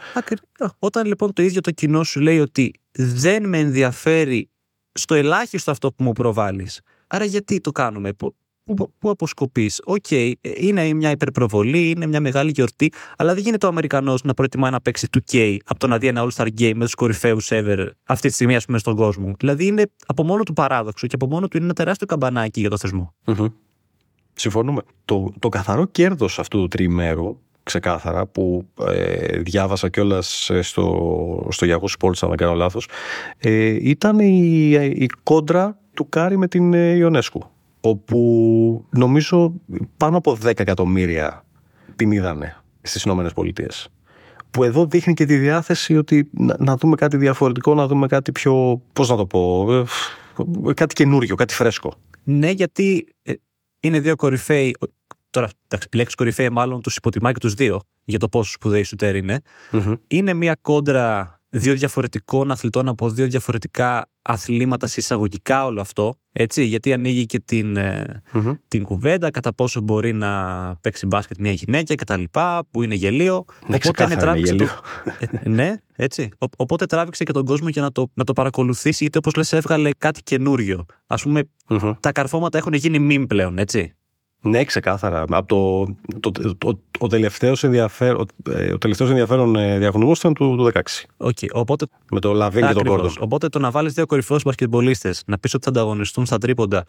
Όταν 0.79 1.05
λοιπόν 1.05 1.33
το 1.33 1.41
ίδιο 1.41 1.61
το 1.61 1.71
κοινό 1.71 2.03
σου 2.03 2.19
λέει 2.19 2.39
ότι 2.39 2.73
δεν 2.91 3.49
με 3.49 3.57
ενδιαφέρει 3.57 4.49
στο 4.91 5.15
ελάχιστο 5.15 5.71
αυτό 5.71 5.91
που 5.91 6.03
μου 6.03 6.11
προβάλλεις. 6.11 6.81
Άρα 7.07 7.25
γιατί 7.25 7.61
το 7.61 7.71
κάνουμε, 7.71 8.13
Πού, 8.75 8.93
πού 8.99 9.09
αποσκοπείς; 9.09 9.81
OK, 9.83 10.05
okay, 10.09 10.31
είναι 10.41 10.93
μια 10.93 11.11
υπερπροβολή, 11.11 11.89
είναι 11.89 12.05
μια 12.05 12.19
μεγάλη 12.19 12.51
γιορτή, 12.51 12.91
αλλά 13.17 13.33
δεν 13.33 13.43
γίνεται 13.43 13.65
ο 13.65 13.69
Αμερικανός 13.69 14.23
να 14.23 14.33
προτιμά 14.33 14.69
να 14.69 14.81
παίξει 14.81 15.07
2K 15.17 15.57
από 15.65 15.79
το 15.79 15.87
να 15.87 15.97
δει 15.97 16.07
ένα 16.07 16.27
All-Star 16.27 16.47
Game 16.59 16.73
με 16.75 16.83
τους 16.83 16.95
κορυφαίους 16.95 17.47
ever 17.51 17.87
αυτή 18.03 18.27
τη 18.27 18.33
στιγμή, 18.33 18.55
ας 18.55 18.65
πούμε, 18.65 18.77
στον 18.77 18.95
κόσμο. 18.95 19.33
Δηλαδή 19.39 19.65
είναι 19.65 19.91
από 20.05 20.23
μόνο 20.23 20.43
του 20.43 20.53
παράδοξο 20.53 21.07
και 21.07 21.15
από 21.15 21.27
μόνο 21.27 21.47
του 21.47 21.57
είναι 21.57 21.65
ένα 21.65 21.75
τεράστιο 21.75 22.07
καμπανάκι 22.07 22.59
για 22.59 22.69
το 22.69 22.77
θεσμό. 22.77 23.13
Mm-hmm. 23.25 23.51
Συμφωνούμε. 24.33 24.81
Το, 25.05 25.33
το 25.39 25.49
καθαρό 25.49 25.85
κέρδος 25.85 26.39
αυτού 26.39 26.59
του 26.59 26.67
τριημέρου 26.67 27.37
ξεκάθαρα 27.63 28.25
που 28.25 28.67
ε, 28.87 29.39
διάβασα 29.39 29.89
κιόλας 29.89 30.49
ε, 30.49 30.61
στο, 30.61 31.47
στο 31.49 31.67
Yahoo 31.69 31.99
Sports 31.99 32.17
αν 32.21 32.29
δεν 32.29 32.37
κάνω 32.37 32.53
λάθος 32.53 32.87
ε, 33.37 33.89
ήταν 33.89 34.19
η, 34.19 34.69
η 34.71 35.09
κόντρα 35.23 35.77
του 35.93 36.09
Κάρι 36.09 36.37
με 36.37 36.47
την 36.47 36.73
Ιονέσκου 36.73 37.43
όπου 37.81 38.85
νομίζω 38.89 39.53
πάνω 39.97 40.17
από 40.17 40.37
10 40.43 40.59
εκατομμύρια 40.59 41.45
την 41.95 42.11
είδανε 42.11 42.57
στις 42.81 43.03
Ηνωμένες 43.03 43.33
Πολιτείες. 43.33 43.89
Που 44.51 44.63
εδώ 44.63 44.85
δείχνει 44.85 45.13
και 45.13 45.25
τη 45.25 45.37
διάθεση 45.37 45.97
ότι 45.97 46.29
να, 46.57 46.77
δούμε 46.77 46.95
κάτι 46.95 47.17
διαφορετικό, 47.17 47.73
να 47.73 47.87
δούμε 47.87 48.07
κάτι 48.07 48.31
πιο, 48.31 48.81
πώς 48.93 49.09
να 49.09 49.15
το 49.15 49.25
πω, 49.25 49.73
ε, 50.67 50.73
κάτι 50.73 50.95
καινούριο, 50.95 51.35
κάτι 51.35 51.53
φρέσκο. 51.53 51.93
Ναι, 52.23 52.49
γιατί 52.49 53.07
ε, 53.21 53.33
είναι 53.79 53.99
δύο 53.99 54.15
κορυφαίοι, 54.15 54.75
τώρα 55.29 55.49
εντάξει, 55.67 55.87
η 55.91 55.97
λέξη 55.97 56.15
κορυφαίοι 56.15 56.49
μάλλον 56.49 56.81
τους 56.81 56.95
υποτιμά 56.95 57.31
και 57.31 57.39
τους 57.39 57.53
δύο 57.53 57.81
για 58.05 58.19
το 58.19 58.29
πόσο 58.29 58.51
σπουδαίοι 58.51 58.83
σουτέρ 58.83 59.15
είναι. 59.15 59.41
Είναι 60.07 60.33
μια 60.33 60.57
κόντρα 60.61 61.38
δύο 61.49 61.73
διαφορετικών 61.73 62.51
αθλητών 62.51 62.87
από 62.87 63.09
δύο 63.09 63.27
διαφορετικά 63.27 64.09
αθλήματα 64.21 64.87
συσσαγωγικά 64.87 65.65
όλο 65.65 65.81
αυτό. 65.81 66.13
Έτσι, 66.31 66.63
γιατί 66.63 66.93
ανοίγει 66.93 67.25
και 67.25 67.39
την, 67.39 67.77
ε, 67.77 68.21
την 68.67 68.83
κουβέντα 68.83 69.31
κατά 69.31 69.53
πόσο 69.53 69.81
μπορεί 69.81 70.13
να 70.13 70.75
παίξει 70.81 71.05
μπάσκετ 71.05 71.37
μια 71.39 71.51
γυναίκα 71.51 71.95
και 71.95 72.03
τα 72.03 72.17
λοιπά, 72.17 72.67
που 72.71 72.83
είναι 72.83 72.95
γελίο. 72.95 73.45
Ναι, 73.67 73.75
Οπότε 73.75 74.03
είναι 74.03 74.15
τράβηξε. 74.15 74.55
Το... 74.55 74.67
Ε, 75.43 75.49
ναι, 75.49 75.75
έτσι. 75.95 76.29
οπότε 76.57 76.85
τράβηξε 76.85 77.23
και 77.23 77.31
τον 77.31 77.45
κόσμο 77.45 77.69
για 77.69 77.81
να 77.81 77.91
το, 77.91 78.11
να 78.13 78.23
το 78.23 78.33
παρακολουθήσει, 78.33 79.03
γιατί 79.03 79.17
όπως 79.17 79.35
λες 79.35 79.53
έβγαλε 79.53 79.89
κάτι 79.97 80.23
καινούριο. 80.23 80.85
Α 81.07 81.15
πούμε, 81.15 81.43
τα 81.99 82.11
καρφώματα 82.11 82.57
έχουν 82.57 82.73
γίνει 82.73 82.99
μιμ 82.99 83.23
πλέον, 83.25 83.57
έτσι. 83.57 83.93
Ναι, 84.41 84.63
ξεκάθαρα. 84.63 85.25
Από 85.29 85.47
το, 85.47 86.31
το, 86.31 86.55
το, 86.57 86.79
ο 86.99 87.07
τελευταίος 87.07 87.63
ενδιαφέρον, 87.63 88.27
ο 88.73 88.77
τελευταίος 88.77 89.09
ενδιαφέρον 89.09 89.55
ε, 89.55 89.77
διαγωνισμός 89.77 90.19
ήταν 90.19 90.33
του, 90.33 90.55
του 90.55 90.71
16. 90.73 91.27
Okay, 91.27 91.47
οπότε, 91.51 91.87
με 92.11 92.19
το 92.19 92.33
Λαβίν 92.33 92.67
και 92.67 92.73
τον 92.73 92.83
Κόρντον. 92.83 93.15
Οπότε 93.19 93.49
το 93.49 93.59
να 93.59 93.71
βάλεις 93.71 93.93
δύο 93.93 94.05
κορυφαίους 94.05 94.43
μπασκετμπολίστες, 94.43 95.23
να 95.25 95.37
πεις 95.39 95.53
ότι 95.53 95.63
θα 95.63 95.69
ανταγωνιστούν 95.69 96.25
στα 96.25 96.37
τρίποντα 96.37 96.83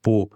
που 0.00 0.30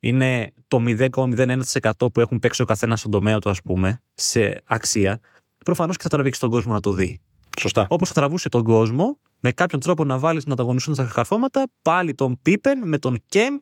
είναι 0.00 0.52
το 0.68 0.82
0,01% 0.86 1.90
που 2.12 2.20
έχουν 2.20 2.38
παίξει 2.38 2.62
ο 2.62 2.64
καθένας 2.64 2.98
στον 2.98 3.10
τομέα 3.10 3.38
του, 3.38 3.50
ας 3.50 3.62
πούμε, 3.62 4.02
σε 4.14 4.62
αξία, 4.64 5.20
προφανώς 5.64 5.96
και 5.96 6.02
θα 6.02 6.08
τραβήξει 6.08 6.40
τον 6.40 6.50
κόσμο 6.50 6.72
να 6.72 6.80
το 6.80 6.92
δει. 6.92 7.20
Σωστά. 7.60 7.86
Όπως 7.88 8.08
θα 8.08 8.14
τραβούσε 8.14 8.48
τον 8.48 8.62
κόσμο 8.62 9.18
με 9.40 9.52
κάποιον 9.52 9.80
τρόπο 9.80 10.04
να 10.04 10.18
βάλεις 10.18 10.46
να 10.46 10.52
ανταγωνιστούν 10.52 10.94
στα 10.94 11.10
καρφώματα, 11.14 11.64
πάλι 11.82 12.14
τον 12.14 12.38
Πίπεν 12.42 12.88
με 12.88 12.98
τον 12.98 13.22
Κεμ, 13.26 13.56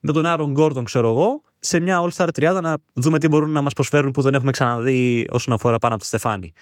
με 0.00 0.12
τον 0.12 0.26
Άρον 0.26 0.50
Γκόρντον, 0.50 0.84
ξέρω 0.84 1.08
εγώ, 1.08 1.42
σε 1.64 1.80
μια 1.80 2.00
All-Star 2.02 2.28
30 2.40 2.58
να 2.62 2.76
δούμε 2.92 3.18
τι 3.18 3.28
μπορούν 3.28 3.50
να 3.50 3.62
μας 3.62 3.72
προσφέρουν 3.72 4.10
που 4.10 4.22
δεν 4.22 4.34
έχουμε 4.34 4.50
ξαναδεί 4.50 5.26
όσον 5.30 5.54
αφορά 5.54 5.78
πάνω 5.78 5.94
από 5.94 6.02
τη 6.02 6.08
στεφανη 6.08 6.52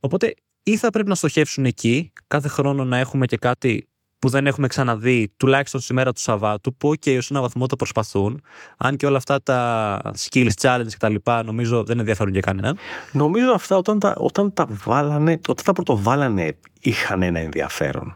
Οπότε 0.00 0.34
ή 0.62 0.76
θα 0.76 0.90
πρέπει 0.90 1.08
να 1.08 1.14
στοχεύσουν 1.14 1.64
εκεί, 1.64 2.12
κάθε 2.26 2.48
χρόνο 2.48 2.84
να 2.84 2.98
έχουμε 2.98 3.26
και 3.26 3.36
κάτι 3.36 3.88
που 4.18 4.28
δεν 4.28 4.46
έχουμε 4.46 4.66
ξαναδεί, 4.66 5.32
τουλάχιστον 5.36 5.80
σήμερα 5.80 6.12
του 6.12 6.20
Σαββάτου, 6.20 6.74
που 6.74 6.94
και 6.94 7.18
okay, 7.18 7.30
ένα 7.30 7.40
βαθμό 7.40 7.66
το 7.66 7.76
προσπαθούν. 7.76 8.42
Αν 8.76 8.96
και 8.96 9.06
όλα 9.06 9.16
αυτά 9.16 9.42
τα 9.42 10.00
skills 10.18 10.50
challenge 10.60 10.88
κτλ. 10.98 11.14
νομίζω 11.44 11.84
δεν 11.84 11.98
ενδιαφέρουν 11.98 12.32
και 12.32 12.40
κανέναν. 12.40 12.76
Νομίζω 13.12 13.52
αυτά 13.52 13.76
όταν 13.76 13.98
τα, 13.98 14.14
όταν 14.16 14.52
τα 14.52 14.66
βάλανε, 14.84 15.32
όταν 15.48 15.64
τα 15.64 15.72
πρωτοβάλανε, 15.72 16.56
είχαν 16.80 17.22
ένα 17.22 17.38
ενδιαφέρον. 17.38 18.12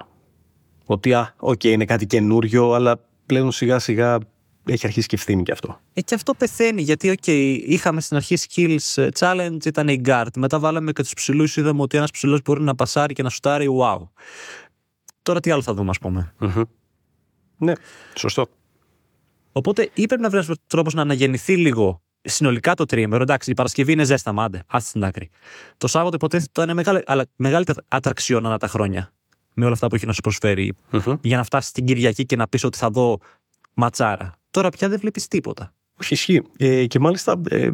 Ότι, 0.86 1.12
α, 1.12 1.34
OK, 1.38 1.52
okay, 1.52 1.64
είναι 1.64 1.84
κάτι 1.84 2.06
καινούριο, 2.06 2.72
αλλά 2.72 3.00
πλέον 3.26 3.52
σιγά 3.52 3.78
σιγά 3.78 4.18
έχει 4.66 4.86
αρχίσει 4.86 5.06
και 5.06 5.14
φθίνει 5.14 5.42
και 5.42 5.52
αυτό. 5.52 5.80
Ε, 5.94 6.00
και 6.00 6.14
αυτό 6.14 6.34
πεθαίνει, 6.34 6.82
γιατί 6.82 7.18
okay, 7.22 7.58
είχαμε 7.66 8.00
στην 8.00 8.16
αρχή 8.16 8.36
skills 8.48 9.02
ε, 9.02 9.08
challenge, 9.18 9.64
ήταν 9.64 9.88
οι 9.88 10.00
guard. 10.04 10.26
Μετά 10.36 10.58
βάλαμε 10.58 10.92
και 10.92 11.02
τους 11.02 11.12
ψηλούς, 11.12 11.56
είδαμε 11.56 11.82
ότι 11.82 11.96
ένας 11.96 12.10
ψηλός 12.10 12.42
μπορεί 12.42 12.62
να 12.62 12.74
πασάρει 12.74 13.14
και 13.14 13.22
να 13.22 13.28
σουτάρει, 13.28 13.68
wow. 13.80 14.08
Τώρα 15.22 15.40
τι 15.40 15.50
άλλο 15.50 15.62
θα 15.62 15.74
δούμε, 15.74 15.90
ας 15.90 15.98
πούμε. 15.98 16.34
Ναι, 17.56 17.72
σωστό. 18.14 18.46
Οπότε 19.52 19.90
ή 19.94 20.06
πρέπει 20.06 20.22
να 20.22 20.30
βρει 20.30 20.54
τρόπος 20.66 20.94
να 20.94 21.02
αναγεννηθεί 21.02 21.56
λίγο 21.56 22.02
συνολικά 22.22 22.74
το 22.74 22.84
τρίμερο. 22.84 23.22
Εντάξει, 23.22 23.50
η 23.50 23.54
Παρασκευή 23.54 23.92
είναι 23.92 24.04
ζέστα, 24.04 24.32
μάντε, 24.32 24.62
άστε 24.66 24.88
στην 24.88 25.04
άκρη. 25.04 25.30
Το 25.76 25.86
Σάββατο 25.86 26.16
υποτίθεται 26.16 26.50
ότι 26.60 26.62
είναι 26.62 26.74
μεγάλη, 26.74 27.02
αλλά 27.06 27.26
μεγάλη 27.36 27.64
ατραξιόν 27.88 28.46
ανά 28.46 28.58
τα 28.58 28.66
χρόνια 28.66 29.12
με 29.54 29.64
όλα 29.64 29.74
αυτά 29.74 29.86
που 29.86 29.94
έχει 29.94 30.06
να 30.06 30.12
σου 30.12 30.20
προσφερει 30.20 30.74
για 31.20 31.36
να 31.36 31.44
φτάσεις 31.44 31.72
την 31.72 31.84
Κυριακή 31.84 32.26
και 32.26 32.36
να 32.36 32.48
πεις 32.48 32.64
ότι 32.64 32.78
θα 32.78 32.90
δω 32.90 33.18
ματσάρα. 33.74 34.38
Τώρα 34.54 34.70
πια 34.70 34.88
δεν 34.88 34.98
βλέπεις 34.98 35.28
τίποτα. 35.28 35.74
Όχι, 36.00 36.14
ισχύει. 36.14 36.42
Ε, 36.56 36.86
και 36.86 36.98
μάλιστα 36.98 37.40
ε, 37.48 37.70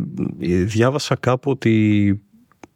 διάβασα 0.65 1.17
κάπου 1.17 1.51
ότι 1.51 2.23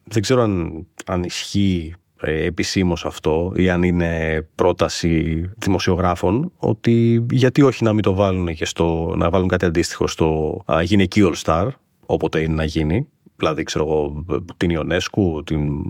δεν 0.04 0.22
ξέρω 0.22 0.42
αν, 0.42 0.86
αν 1.06 1.22
ισχύει 1.22 1.94
ε, 2.20 2.44
επισήμως 2.44 3.04
αυτό 3.04 3.52
ή 3.56 3.70
αν 3.70 3.82
είναι 3.82 4.42
πρόταση 4.54 5.44
δημοσιογράφων 5.56 6.52
ότι 6.56 7.26
γιατί 7.30 7.62
όχι 7.62 7.84
να 7.84 7.92
μην 7.92 8.02
το 8.02 8.14
βάλουν 8.14 8.54
και 8.54 8.64
στο, 8.64 9.14
να 9.16 9.30
βάλουν 9.30 9.48
κάτι 9.48 9.64
αντίστοιχο 9.64 10.06
στο 10.06 10.60
α, 10.72 10.82
γυναικείο 10.82 11.32
All 11.34 11.42
Star 11.42 11.68
όποτε 12.06 12.40
είναι 12.40 12.54
να 12.54 12.64
γίνει 12.64 13.08
δηλαδή 13.36 13.62
ξέρω 13.62 13.84
εγώ 13.84 14.24
την 14.56 14.70
Ιονέσκου, 14.70 15.42
την, 15.46 15.82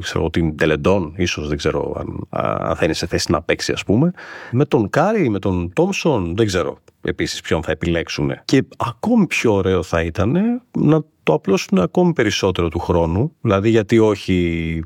ξέρω, 0.00 0.30
την 0.30 0.56
Ντέλε 0.56 0.84
Ντον, 0.84 1.12
ίσως 1.16 1.48
δεν 1.48 1.56
ξέρω 1.56 1.94
αν, 1.98 2.26
αν 2.60 2.76
θα 2.76 2.84
είναι 2.84 2.94
σε 2.94 3.06
θέση 3.06 3.30
να 3.32 3.42
παίξει 3.42 3.72
ας 3.72 3.84
πούμε. 3.84 4.12
Με 4.50 4.64
τον 4.64 4.90
Κάρι, 4.90 5.28
με 5.28 5.38
τον 5.38 5.72
Τόμσον, 5.72 6.36
δεν 6.36 6.46
ξέρω 6.46 6.78
επίσης 7.02 7.40
ποιον 7.40 7.62
θα 7.62 7.70
επιλέξουν. 7.70 8.32
Και 8.44 8.64
ακόμη 8.76 9.26
πιο 9.26 9.54
ωραίο 9.54 9.82
θα 9.82 10.02
ήταν 10.02 10.62
να 10.78 11.02
το 11.22 11.32
απλώσουν 11.32 11.78
ακόμη 11.78 12.12
περισσότερο 12.12 12.68
του 12.68 12.78
χρόνου. 12.78 13.32
Δηλαδή 13.40 13.68
γιατί 13.70 13.98
όχι 13.98 14.82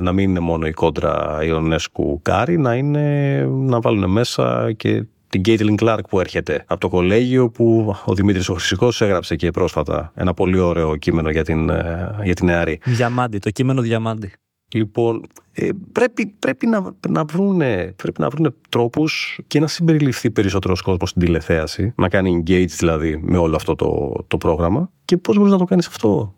να 0.00 0.12
μην 0.12 0.30
είναι 0.30 0.40
μόνο 0.40 0.66
η 0.66 0.72
κόντρα 0.72 1.38
Ιονέσκου 1.42 2.20
Κάρι, 2.22 2.58
να, 2.58 2.74
είναι, 2.74 3.46
να 3.46 3.80
βάλουν 3.80 4.10
μέσα 4.10 4.72
και 4.72 5.04
την 5.32 5.42
Κέιτλιν 5.42 5.76
Κλάρκ 5.76 6.08
που 6.08 6.20
έρχεται 6.20 6.64
από 6.66 6.80
το 6.80 6.88
κολέγιο 6.88 7.50
που 7.50 7.94
ο 8.04 8.14
Δημήτρης 8.14 8.48
ο 8.48 8.54
Χρυσικός 8.54 9.00
έγραψε 9.00 9.36
και 9.36 9.50
πρόσφατα 9.50 10.12
ένα 10.14 10.34
πολύ 10.34 10.58
ωραίο 10.58 10.96
κείμενο 10.96 11.30
για 11.30 11.44
την, 11.44 11.68
ε, 11.68 12.14
για 12.24 12.34
την 12.34 12.46
νεαρή. 12.46 12.80
Διαμάντι, 12.84 13.38
το 13.38 13.50
κείμενο 13.50 13.82
Διαμάντι. 13.82 14.32
Λοιπόν, 14.72 15.22
ε, 15.52 15.68
πρέπει, 15.92 16.34
πρέπει, 16.38 16.66
να, 16.66 16.94
να 17.08 17.24
βρούνε, 17.24 17.94
πρέπει 17.96 18.20
να 18.20 18.28
βρούνε 18.28 18.54
τρόπους 18.68 19.40
και 19.46 19.60
να 19.60 19.66
συμπεριληφθεί 19.66 20.30
περισσότερος 20.30 20.82
κόσμος 20.82 21.08
στην 21.08 21.22
τηλεθέαση, 21.22 21.92
να 21.96 22.08
κάνει 22.08 22.42
engage 22.46 22.68
δηλαδή 22.78 23.20
με 23.22 23.38
όλο 23.38 23.56
αυτό 23.56 23.74
το, 23.74 24.12
το 24.28 24.36
πρόγραμμα 24.36 24.90
και 25.04 25.16
πώς 25.16 25.36
μπορείς 25.36 25.52
να 25.52 25.58
το 25.58 25.64
κάνεις 25.64 25.86
αυτό; 25.86 26.34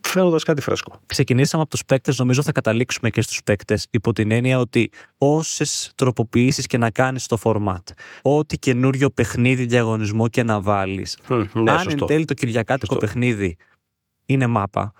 Φέρνοντας 0.00 0.38
κάτι 0.44 0.60
φρέσκο. 0.60 1.00
Ξεκινήσαμε 1.06 1.62
από 1.62 1.70
τους 1.70 1.84
παίκτες, 1.84 2.18
νομίζω 2.18 2.42
θα 2.42 2.52
καταλήξουμε 2.52 3.10
και 3.10 3.20
στους 3.22 3.42
παίκτες, 3.42 3.86
υπό 3.90 4.12
την 4.12 4.30
έννοια 4.30 4.58
ότι 4.58 4.90
όσες 5.18 5.92
τροποποιήσεις 5.94 6.66
και 6.66 6.78
να 6.78 6.90
κάνεις 6.90 7.24
στο 7.24 7.38
format, 7.42 7.82
ό,τι 8.22 8.58
καινούριο 8.58 9.10
παιχνίδι, 9.10 9.64
διαγωνισμό 9.66 10.28
και 10.28 10.42
να 10.42 10.60
βάλεις, 10.60 11.18
ναι, 11.28 11.70
αν 11.70 11.78
σωστό. 11.78 11.90
εν 11.90 12.06
τέλει 12.06 12.24
το 12.24 12.34
κυριακάτικο 12.34 12.94
Σωστό. 12.94 13.06
παιχνίδι 13.06 13.56
είναι 14.26 14.46
μάπα, 14.46 14.92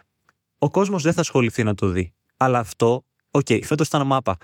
ο 0.59 0.71
κόσμος 0.71 1.03
δεν 1.03 1.13
θα 1.13 1.21
ασχοληθεί 1.21 1.63
να 1.63 1.75
το 1.75 1.87
δει. 1.89 2.13
Αλλά 2.37 2.59
αυτό, 2.59 3.05
OK, 3.31 3.47
okay, 3.49 3.61
φέτος 3.65 3.87
ήταν 3.87 4.07
μάπα. 4.07 4.37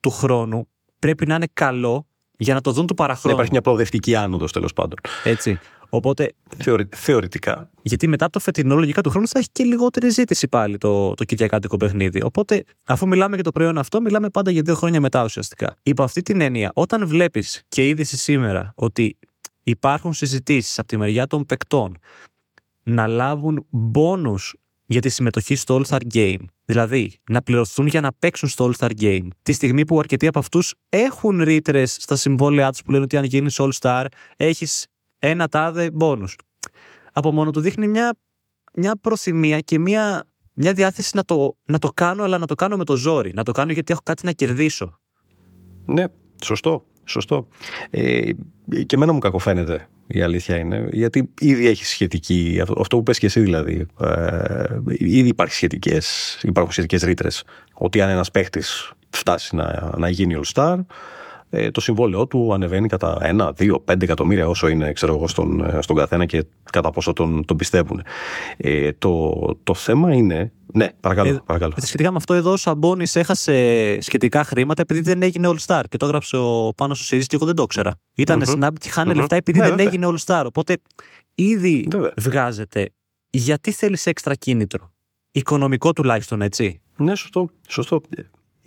Του 0.00 0.10
χρόνου 0.10 0.68
πρέπει 0.98 1.26
να 1.26 1.34
είναι 1.34 1.48
καλό 1.52 2.06
για 2.38 2.54
να 2.54 2.60
το 2.60 2.72
δουν 2.72 2.86
του 2.86 2.94
Να 2.98 3.04
παραχρόνου. 3.04 3.34
υπάρχει 3.34 3.52
μια 3.52 3.62
προοδευτική 3.62 4.14
άνοδος 4.14 4.52
τέλος 4.52 4.72
πάντων. 4.72 4.98
Έτσι. 5.24 5.58
Οπότε, 5.88 6.32
Θεωρη, 6.56 6.88
θεωρητικά. 6.94 7.70
γιατί 7.82 8.08
μετά 8.08 8.24
από 8.24 8.32
το 8.32 8.40
φετινό, 8.40 8.76
λογικά 8.76 9.00
του 9.00 9.10
χρόνου 9.10 9.28
θα 9.28 9.38
έχει 9.38 9.48
και 9.52 9.64
λιγότερη 9.64 10.08
ζήτηση 10.08 10.48
πάλι 10.48 10.78
το, 10.78 11.14
το 11.14 11.24
κυριακάτικο 11.24 11.76
παιχνίδι. 11.76 12.22
Οπότε, 12.22 12.64
αφού 12.84 13.06
μιλάμε 13.08 13.34
για 13.34 13.44
το 13.44 13.50
προϊόν 13.50 13.78
αυτό, 13.78 14.00
μιλάμε 14.00 14.28
πάντα 14.28 14.50
για 14.50 14.62
δύο 14.62 14.74
χρόνια 14.74 15.00
μετά 15.00 15.24
ουσιαστικά. 15.24 15.76
Υπό 15.82 16.02
αυτή 16.02 16.22
την 16.22 16.40
έννοια, 16.40 16.70
όταν 16.74 17.06
βλέπεις 17.06 17.62
και 17.68 17.88
είδηση 17.88 18.16
σήμερα 18.16 18.72
ότι 18.74 19.16
υπάρχουν 19.62 20.12
συζητήσεις 20.12 20.78
από 20.78 20.88
τη 20.88 20.96
μεριά 20.96 21.26
των 21.26 21.46
παικτών 21.46 21.98
να 22.82 23.06
λάβουν 23.06 23.66
μπόνους 23.70 24.54
για 24.86 25.00
τη 25.00 25.08
συμμετοχή 25.08 25.54
στο 25.54 25.80
All-Star 25.80 26.00
Game. 26.14 26.44
Δηλαδή, 26.64 27.18
να 27.30 27.42
πληρωθούν 27.42 27.86
για 27.86 28.00
να 28.00 28.12
παίξουν 28.18 28.48
στο 28.48 28.70
All-Star 28.70 28.90
Game. 29.00 29.28
Τη 29.42 29.52
στιγμή 29.52 29.84
που 29.84 29.98
αρκετοί 29.98 30.26
από 30.26 30.38
αυτούς 30.38 30.74
έχουν 30.88 31.42
ρήτρες 31.42 31.96
στα 32.00 32.16
συμβόλαιά 32.16 32.70
τους 32.70 32.82
που 32.82 32.90
λένε 32.90 33.02
ότι 33.04 33.16
αν 33.16 33.24
γίνεις 33.24 33.60
All-Star, 33.60 34.04
έχεις 34.36 34.86
ένα 35.18 35.48
τάδε 35.48 35.90
μπόνους. 35.90 36.36
Από 37.12 37.32
μόνο 37.32 37.50
του 37.50 37.60
δείχνει 37.60 37.88
μια, 37.88 38.16
μια 38.74 38.96
προθυμία 39.00 39.60
και 39.60 39.78
μια, 39.78 40.24
μια 40.52 40.72
διάθεση 40.72 41.16
να 41.16 41.24
το, 41.24 41.56
να 41.64 41.78
το 41.78 41.88
κάνω, 41.94 42.22
αλλά 42.22 42.38
να 42.38 42.46
το 42.46 42.54
κάνω 42.54 42.76
με 42.76 42.84
το 42.84 42.96
ζόρι. 42.96 43.32
Να 43.34 43.42
το 43.42 43.52
κάνω 43.52 43.72
γιατί 43.72 43.92
έχω 43.92 44.02
κάτι 44.04 44.24
να 44.24 44.32
κερδίσω. 44.32 44.98
Ναι, 45.84 46.04
σωστό. 46.42 46.84
Σωστό. 47.04 47.48
Ε, 47.90 48.32
και 48.86 48.94
εμένα 48.94 49.12
μου 49.12 49.18
κακοφαίνεται 49.18 49.88
η 50.06 50.22
αλήθεια 50.22 50.56
είναι. 50.56 50.88
Γιατί 50.92 51.30
ήδη 51.38 51.66
έχει 51.66 51.84
σχετική. 51.84 52.58
Αυτό, 52.62 52.80
αυτό 52.80 52.96
που 52.96 53.02
πες 53.02 53.18
και 53.18 53.26
εσύ 53.26 53.40
δηλαδή. 53.40 53.86
Ε, 54.00 54.78
ήδη 54.98 55.28
υπάρχει 55.28 55.54
σχετικές, 55.54 56.38
υπάρχουν 56.42 56.72
σχετικές 56.72 57.02
ρήτρες. 57.02 57.44
Ότι 57.74 58.00
αν 58.00 58.08
ένας 58.08 58.30
παίχτης 58.30 58.92
φτάσει 59.10 59.56
να, 59.56 59.94
να 59.96 60.08
γίνει 60.08 60.40
All 60.42 60.52
Star, 60.54 60.78
ε, 61.50 61.70
το 61.70 61.80
συμβόλαιό 61.80 62.26
του 62.26 62.52
ανεβαίνει 62.54 62.88
κατά 62.88 63.18
1, 63.22 63.50
2, 63.58 63.76
5 63.92 64.02
εκατομμύρια 64.02 64.48
όσο 64.48 64.68
είναι 64.68 64.92
ξέρω 64.92 65.14
εγώ, 65.14 65.28
στον, 65.28 65.64
ε, 65.64 65.82
στον 65.82 65.96
καθένα 65.96 66.24
και 66.26 66.44
κατά 66.72 66.90
πόσο 66.90 67.12
τον, 67.12 67.44
τον 67.44 67.56
πιστεύουν. 67.56 68.02
Ε, 68.56 68.92
το, 68.92 69.32
το 69.62 69.74
θέμα 69.74 70.12
είναι. 70.14 70.52
Ναι, 70.72 70.88
παρακαλώ. 71.00 71.28
Ε, 71.28 71.40
παρακαλώ. 71.46 71.72
Σχετικά 71.76 72.10
με 72.10 72.16
αυτό, 72.16 72.34
εδώ 72.34 72.52
ο 72.52 72.56
Σαμπόνι 72.56 73.04
έχασε 73.14 73.98
σχετικά 74.00 74.44
χρήματα 74.44 74.82
επειδή 74.82 75.00
δεν 75.00 75.22
έγινε 75.22 75.48
All 75.52 75.58
Star. 75.66 75.82
Και 75.88 75.96
το 75.96 76.06
έγραψε 76.06 76.36
ο 76.36 76.72
πάνω 76.76 76.94
στο 76.94 77.04
Σιρή 77.04 77.26
και 77.26 77.36
εγώ 77.36 77.46
δεν 77.46 77.54
το 77.54 77.62
ήξερα. 77.62 77.94
Ήταν 78.14 78.42
Μμμ. 78.46 78.64
snap 78.64 78.70
και 78.80 78.88
χάνε 78.90 79.10
Μμμ. 79.12 79.18
λεφτά 79.18 79.36
επειδή 79.36 79.58
Ναι, 79.58 79.64
δεν 79.66 79.76
βέβαια. 79.76 79.92
έγινε 79.92 80.06
All 80.10 80.24
Star. 80.24 80.44
Οπότε 80.46 80.76
ήδη 81.34 81.88
Βέβαια. 81.90 82.12
βγάζεται. 82.18 82.90
Γιατί 83.30 83.70
θέλεις 83.72 84.06
έξτρα 84.06 84.34
κίνητρο; 84.34 84.92
Οικονομικό 85.30 85.92
τουλάχιστον, 85.92 86.42
έτσι. 86.42 86.80
Ναι, 86.96 87.14
σωστό. 87.14 87.50
σωστό. 87.68 88.00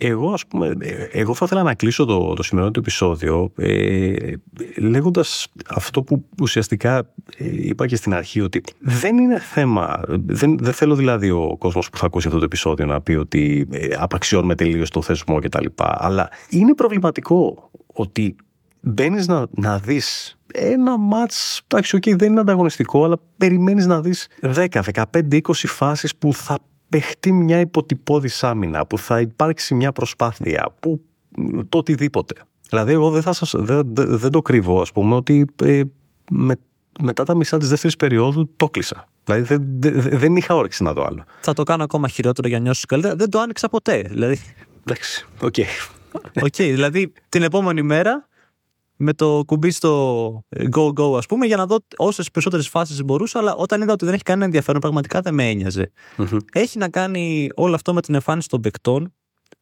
Εγώ, 0.04 0.32
ας 0.32 0.46
πούμε, 0.46 0.74
ε, 0.78 1.08
εγώ 1.12 1.34
θα 1.34 1.44
ήθελα 1.44 1.62
να 1.62 1.74
κλείσω 1.74 2.04
το, 2.04 2.34
το 2.34 2.42
σημερινό 2.42 2.72
του 2.72 2.80
επεισόδιο 2.80 3.52
ε, 3.56 4.32
λέγοντας 4.76 5.48
αυτό 5.68 6.02
που 6.02 6.24
ουσιαστικά 6.40 6.98
ε, 7.36 7.66
είπα 7.68 7.86
και 7.86 7.96
στην 7.96 8.14
αρχή 8.14 8.40
ότι 8.40 8.62
δεν 8.78 9.18
είναι 9.18 9.38
θέμα, 9.38 10.00
δεν, 10.26 10.58
δεν 10.58 10.72
θέλω 10.72 10.94
δηλαδή 10.94 11.30
ο 11.30 11.56
κόσμος 11.58 11.90
που 11.90 11.98
θα 11.98 12.06
ακούσει 12.06 12.26
αυτό 12.26 12.38
το 12.38 12.44
επεισόδιο 12.44 12.86
να 12.86 13.00
πει 13.00 13.12
ότι 13.12 13.68
ε, 13.70 13.88
απαξιώνουμε 13.98 14.54
τελείως 14.54 14.90
το 14.90 15.02
θεσμό 15.02 15.38
κτλ. 15.38 15.66
Αλλά 15.76 16.28
είναι 16.50 16.74
προβληματικό 16.74 17.70
ότι 17.86 18.36
μπαίνεις 18.80 19.26
να, 19.26 19.46
να 19.50 19.78
δεις 19.78 20.38
ένα 20.54 20.98
μάτς, 20.98 21.60
εντάξει, 21.66 21.98
okay, 22.00 22.16
δεν 22.16 22.30
είναι 22.30 22.40
ανταγωνιστικό, 22.40 23.04
αλλά 23.04 23.16
περιμένεις 23.36 23.86
να 23.86 24.00
δεις 24.00 24.28
10, 24.42 24.66
15, 24.92 25.02
20 25.30 25.40
φάσεις 25.52 26.16
που 26.16 26.34
θα 26.34 26.58
παιχτεί 26.92 27.32
μια 27.32 27.60
υποτυπώδης 27.60 28.44
άμυνα, 28.44 28.86
που 28.86 28.98
θα 28.98 29.20
υπάρξει 29.20 29.74
μια 29.74 29.92
προσπάθεια, 29.92 30.74
που 30.80 31.00
το 31.68 31.78
οτιδήποτε. 31.78 32.34
Δηλαδή, 32.68 32.92
εγώ 32.92 33.10
δεν, 33.10 33.22
θα 33.22 33.32
σας, 33.32 33.54
δεν, 33.56 33.94
δεν, 33.94 34.18
δεν 34.18 34.30
το 34.30 34.42
κρύβω, 34.42 34.80
ας 34.80 34.92
πούμε, 34.92 35.14
ότι 35.14 35.46
ε, 35.62 35.82
με, 36.30 36.54
μετά 37.00 37.24
τα 37.24 37.34
μισά 37.34 37.58
της 37.58 37.68
δεύτερης 37.68 37.96
περίοδου 37.96 38.50
το 38.56 38.68
έκλεισα. 38.68 39.08
Δηλαδή, 39.24 39.42
δεν, 39.42 39.64
δεν, 39.78 40.18
δεν 40.18 40.36
είχα 40.36 40.54
όρεξη 40.54 40.82
να 40.82 40.92
δω 40.92 41.04
άλλο. 41.04 41.24
Θα 41.40 41.52
το 41.52 41.62
κάνω 41.62 41.84
ακόμα 41.84 42.08
χειρότερο 42.08 42.48
για 42.48 42.56
να 42.56 42.62
νιώσω 42.62 42.84
καλύτερα. 42.88 43.16
Δεν 43.16 43.30
το 43.30 43.38
άνοιξα 43.38 43.68
ποτέ. 43.68 44.04
Δηλαδή, 44.08 44.38
Εντάξει, 44.86 45.26
OK. 45.40 45.54
OK, 46.42 46.56
δηλαδή 46.56 47.12
την 47.28 47.42
επόμενη 47.42 47.82
μέρα 47.82 48.28
με 48.96 49.12
το 49.12 49.42
κουμπί 49.46 49.70
στο 49.70 50.44
go 50.74 50.88
go 50.92 51.16
ας 51.16 51.26
πούμε 51.26 51.46
για 51.46 51.56
να 51.56 51.66
δω 51.66 51.76
όσες 51.96 52.30
περισσότερες 52.30 52.68
φάσεις 52.68 53.02
μπορούσα 53.02 53.38
αλλά 53.38 53.54
όταν 53.54 53.82
είδα 53.82 53.92
ότι 53.92 54.04
δεν 54.04 54.14
έχει 54.14 54.22
κανένα 54.22 54.44
ενδιαφέρον 54.44 54.80
πραγματικά 54.80 55.20
δεν 55.20 55.34
με 55.34 55.48
ένοιαζε. 55.48 55.92
Μμμ. 56.16 56.36
Έχει 56.52 56.78
να 56.78 56.88
κάνει 56.88 57.48
όλο 57.54 57.74
αυτό 57.74 57.94
με 57.94 58.00
την 58.00 58.14
εμφάνιση 58.14 58.48
των 58.48 58.60
παικτών. 58.60 59.14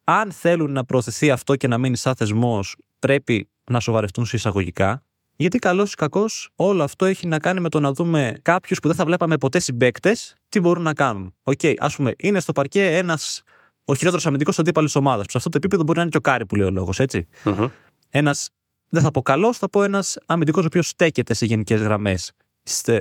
Αν 0.04 0.32
θέλουν 0.32 0.72
να 0.72 0.84
προωθηθεί 0.84 1.30
αυτό 1.30 1.56
και 1.56 1.68
να 1.68 1.78
μείνει 1.78 1.96
σαν 1.96 2.14
θεσμός, 2.14 2.76
πρέπει 2.98 3.48
να 3.70 3.80
σοβαρευτούν 3.80 4.26
σε 4.26 4.36
εισαγωγικά. 4.36 5.02
Γιατί 5.36 5.58
καλός 5.58 5.92
ή 5.92 5.94
κακός, 5.94 6.50
όλο 6.56 6.82
αυτό 6.82 7.04
έχει 7.04 7.26
να 7.26 7.38
κάνει 7.38 7.60
με 7.60 7.68
το 7.68 7.80
να 7.80 7.92
δούμε 7.92 8.38
κάποιους 8.42 8.78
που 8.80 8.88
δεν 8.88 8.96
θα 8.96 9.04
βλέπαμε 9.04 9.36
ποτέ 9.36 9.58
συμπαίκτες 9.58 10.34
τι 10.48 10.60
μπορούν 10.60 10.82
να 10.82 10.94
κάνουν. 10.94 11.34
Οκ, 11.42 11.60
ας 11.78 11.96
πούμε, 11.96 12.14
είναι 12.18 12.40
στο 12.40 12.52
παρκέ 12.52 12.96
ένας 12.96 13.42
ο 13.84 13.94
χειρότερος 13.94 14.26
αμυντικός 14.26 14.58
αντίπαλος 14.58 14.94
ομάδας. 14.94 15.24
Σε 15.28 15.36
αυτό 15.36 15.48
το 15.48 15.56
επίπεδο 15.56 15.82
μπορεί 15.82 15.96
να 15.96 16.02
είναι 16.02 16.10
και 16.10 16.16
ο 16.16 16.20
Κάρι 16.20 16.46
που 16.46 16.56
λέει 16.56 16.66
ο 16.66 16.70
λόγος, 16.70 17.00
έτσι. 17.00 17.26
Μμμ. 17.44 17.66
Ένας, 18.10 18.50
δεν 18.90 19.02
θα 19.02 19.10
πω 19.10 19.22
καλός, 19.22 19.58
θα 19.58 19.68
πω 19.68 19.82
ένας 19.82 20.18
αμυντικός 20.26 20.62
ο 20.64 20.66
οποίος 20.66 20.88
στέκεται 20.88 21.34
σε 21.34 21.46
γενικές 21.46 21.80
γραμμές 21.80 22.32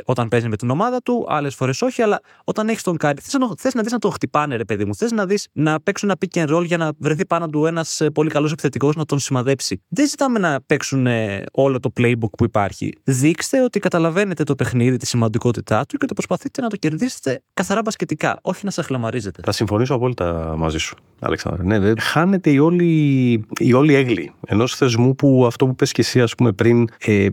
όταν 0.03 0.27
παίζει 0.27 0.47
με 0.47 0.55
την 0.55 0.69
ομάδα 0.69 1.01
του, 1.01 1.25
άλλες 1.29 1.55
φορές 1.55 1.81
όχι, 1.81 2.01
αλλά 2.01 2.19
όταν 2.43 2.69
έχεις 2.69 2.83
τον 2.83 2.97
Κάρι, 2.97 3.21
θες 3.21 3.33
να, 3.33 3.47
θες 3.57 3.73
να 3.73 3.81
δεις 3.81 3.91
να 3.91 3.99
τον 3.99 4.11
χτυπάνε, 4.11 4.55
ρε 4.55 4.65
παιδί 4.65 4.85
μου. 4.85 4.95
Θες 4.95 5.11
να 5.11 5.25
δεις 5.25 5.47
να 5.51 5.81
παίξουν 5.81 6.09
ένα 6.09 6.17
pick 6.21 6.45
and 6.45 6.57
roll 6.57 6.65
για 6.65 6.77
να 6.77 6.91
βρεθεί 6.97 7.25
πάνω 7.25 7.47
του 7.47 7.65
ένας 7.65 8.01
πολύ 8.13 8.29
καλός 8.29 8.51
επιθετικός 8.51 8.95
να 8.95 9.05
τον 9.05 9.19
σημαδέψει. 9.19 9.81
Δεν 9.87 10.07
ζητάμε 10.07 10.39
να 10.39 10.61
παίξουν 10.65 11.07
ε, 11.07 11.43
όλο 11.51 11.79
το 11.79 11.91
playbook 11.99 12.29
που 12.37 12.43
υπάρχει. 12.43 12.93
Δείξτε 13.03 13.63
ότι 13.63 13.79
καταλαβαίνετε 13.79 14.43
το 14.43 14.55
παιχνίδι, 14.55 14.97
τη 14.97 15.05
σημαντικότητά 15.05 15.85
του 15.85 15.97
και 15.97 16.03
ότι 16.03 16.13
προσπαθείτε 16.13 16.61
να 16.61 16.67
το 16.67 16.75
κερδίσετε 16.75 17.41
καθαρά 17.53 17.81
μπασκετικά, 17.81 18.39
όχι 18.41 18.65
να 18.65 18.71
σαχλαμαρίζετε. 18.71 19.41
Θα 19.45 19.51
συμφωνήσω 19.51 19.93
απόλυτα 19.93 20.55
μαζί 20.57 20.77
σου, 20.77 20.95
Αλέξανδρε. 21.19 21.63
Ναι, 21.63 21.79
δεν 21.79 21.99
χάνεται 21.99 22.49
η 22.49 22.57
όλη, 22.57 23.45
η 23.59 23.73
όλη 23.73 23.93
αίγλη 23.93 24.31
ενός 24.47 24.75
θεσμού 24.75 25.15
που 25.15 25.45
αυτό 25.45 25.65
που 25.65 25.75
πες 25.75 25.91
και 25.91 26.01
εσύ, 26.01 26.21
ας 26.21 26.35
πούμε, 26.35 26.51
πριν, 26.51 26.87
ε, 26.99 27.27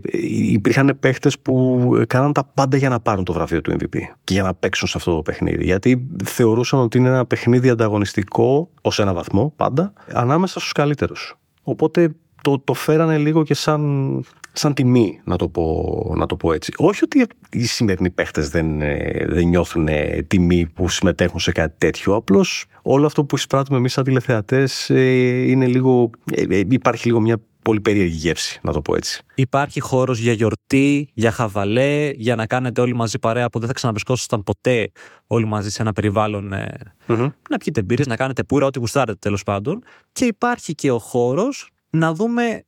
υπήρχαν 0.51 0.97
παίχτες 0.99 1.39
που 1.39 2.05
κάναν 2.07 2.26
τα 2.33 2.43
πάντα 2.53 2.77
για 2.77 2.89
να 2.89 2.99
πάρουν 2.99 3.23
το 3.23 3.33
βραβείο 3.33 3.61
του 3.61 3.71
MVP 3.71 3.97
και 4.23 4.33
για 4.33 4.43
να 4.43 4.53
παίξουν 4.53 4.87
σε 4.87 4.97
αυτό 4.97 5.15
το 5.15 5.21
παιχνίδι. 5.21 5.63
Γιατί 5.63 6.07
θεωρούσαν 6.23 6.79
ότι 6.79 6.97
είναι 6.97 7.07
ένα 7.07 7.25
παιχνίδι 7.25 7.69
ανταγωνιστικό 7.69 8.69
ως 8.81 8.99
ένα 8.99 9.13
βαθμό 9.13 9.53
πάντα 9.55 9.93
ανάμεσα 10.13 10.59
στους 10.59 10.71
καλύτερους. 10.71 11.37
Οπότε 11.63 12.15
το, 12.41 12.59
το 12.59 12.73
φέρανε 12.73 13.17
λίγο 13.17 13.43
και 13.43 13.53
σαν, 13.53 14.23
σαν 14.51 14.73
τιμή, 14.73 15.19
να 15.23 15.35
το, 15.35 15.47
πω, 15.47 16.13
να 16.17 16.25
το 16.25 16.35
πω 16.35 16.53
έτσι. 16.53 16.73
Όχι 16.77 17.03
ότι 17.03 17.25
οι 17.51 17.65
σημερινοί 17.65 18.09
παίχτες 18.09 18.49
δεν, 18.49 18.81
ε, 18.81 19.25
δεν 19.27 19.47
νιώθουν 19.47 19.87
ε, 19.87 20.21
τιμή 20.27 20.65
που 20.65 20.89
συμμετέχουν 20.89 21.39
σε 21.39 21.51
κάτι 21.51 21.75
τέτοιο. 21.77 22.15
Απλώς 22.15 22.65
όλο 22.81 23.05
αυτό 23.05 23.23
που 23.23 23.35
εισπράττουμε 23.35 23.77
εμείς 23.77 23.93
σαν 23.93 24.03
τηλεθεατές 24.03 24.89
ε, 24.89 25.49
είναι 25.49 25.65
λίγο, 25.67 26.09
ε, 26.31 26.41
ε, 26.49 26.63
υπάρχει 26.69 27.07
λίγο 27.07 27.19
μια 27.19 27.37
πολύ 27.67 27.81
περίεργη 27.81 28.15
γεύση, 28.15 28.59
να 28.63 28.71
το 28.71 28.81
πω 28.81 28.95
έτσι. 28.95 29.21
Υπάρχει 29.35 29.79
χώρος 29.79 30.19
για 30.19 30.33
γιορτή, 30.33 31.09
για 31.13 31.31
χαβαλέ, 31.31 32.11
για 32.15 32.35
να 32.35 32.45
κάνετε 32.45 32.81
όλοι 32.81 32.95
μαζί 32.95 33.19
παρέα 33.19 33.49
που 33.49 33.59
δεν 33.59 33.67
θα 33.67 33.73
ξαναβρισκόσασταν 33.73 34.43
ποτέ 34.43 34.91
όλοι 35.27 35.45
μαζί 35.45 35.69
σε 35.69 35.81
ένα 35.81 35.93
περιβάλλον. 35.93 36.53
Ε, 36.53 36.75
Mm-hmm. 37.09 37.31
να 37.49 37.57
πιείτε 37.57 37.81
μπύρες, 37.81 38.07
να 38.07 38.15
κάνετε 38.15 38.43
πουρα, 38.43 38.65
ό,τι 38.65 38.79
γουστάρετε 38.79 39.17
τέλος 39.21 39.43
πάντων. 39.43 39.83
Και 40.11 40.25
υπάρχει 40.25 40.75
και 40.75 40.91
ο 40.91 40.99
χώρος 40.99 41.69
να 41.89 42.13
δούμε 42.13 42.65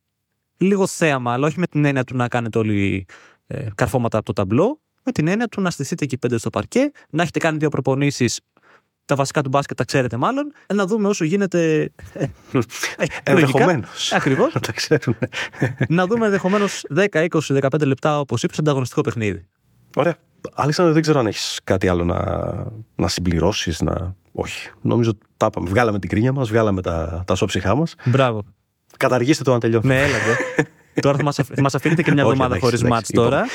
λίγο 0.58 0.88
θέαμα, 0.88 1.34
αλλά 1.34 1.48
όχι 1.48 1.60
με 1.60 1.68
την 1.68 1.86
έννοια 1.86 2.04
του 2.04 2.16
να 2.16 2.28
κάνετε 2.28 2.58
όλοι 2.58 3.06
ε, 3.48 3.68
καρφώματα 3.76 4.18
από 4.18 4.26
το 4.26 4.34
ταμπλό, 4.34 4.80
με 5.04 5.12
την 5.12 5.28
έννοια 5.28 5.48
του 5.48 5.62
να 5.62 5.70
στηθείτε 5.70 6.04
εκεί 6.04 6.18
πέντε 6.18 6.38
στο 6.38 6.50
παρκέ, 6.50 6.92
να 7.10 7.22
έχετε 7.22 7.40
κάνει 7.40 7.58
δύο 7.58 7.70
προπονήσεις. 7.70 8.40
Τα 9.10 9.16
βασικά 9.16 9.42
του 9.42 9.50
μπάσκετ 9.50 9.78
τα 9.78 9.84
ξέρετε 9.86 10.18
μάλλον. 10.18 10.52
ε, 10.68 10.74
Να 10.74 10.86
δούμε 10.86 11.08
όσο 11.08 11.24
γίνεται. 11.26 11.92
Ενδεχομένως. 13.24 14.14
Ακριβώς. 14.14 14.54
Να 14.54 14.60
τα 14.68 14.72
ξέρουν. 14.72 15.18
να 15.98 16.06
δούμε 16.08 16.26
ενδεχομένως 16.26 16.82
10, 16.96 17.28
20, 17.30 17.60
15 17.70 17.86
λεπτά, 17.86 18.20
όπως 18.20 18.44
είπες, 18.44 18.60
ανταγωνιστικό 18.60 19.02
παιχνίδι. 19.02 19.46
Ωραία. 19.96 20.16
Αλέξανδρο, 20.54 20.94
δεν 20.94 21.02
ξέρω 21.02 21.20
αν 21.20 21.28
έχεις 21.28 21.60
κάτι 21.64 21.88
άλλο 21.88 22.04
να, 22.04 22.18
να 22.96 23.08
συμπληρώσεις. 23.08 23.82
Να... 23.82 24.16
Όχι. 24.32 24.70
Νομίζω 24.82 25.10
ότι 25.10 25.20
τα 25.38 25.46
είπαμε. 25.46 25.70
Βγάλαμε 25.70 26.00
την 26.00 26.10
κρίνια 26.10 26.32
μας, 26.32 26.50
βγάλαμε 26.50 26.82
τα, 26.82 27.24
τα 27.28 27.36
σώψιχά 27.36 27.76
μας. 27.76 27.96
Μπράβο. 28.06 28.44
Καταργήστε 28.98 29.44
το 29.44 29.52
να 29.52 29.60
τελειώνει. 29.60 29.88
Ναι, 29.88 30.02
έλατε. 30.02 30.38
τώρα 31.02 31.18
θα 31.18 31.24
μας, 31.24 31.40
αφ- 31.40 31.60
μας 31.60 31.76
αφήνετε 31.76 32.02
και 32.02 32.12
μια 32.12 32.24
Όχι, 32.24 32.32
εβδομάδα 32.32 32.56
εντάξει, 32.56 32.78
χωρίς 32.78 32.92
εντάξει, 32.92 33.14
μάτς 33.16 33.30
τώρα. 33.30 33.46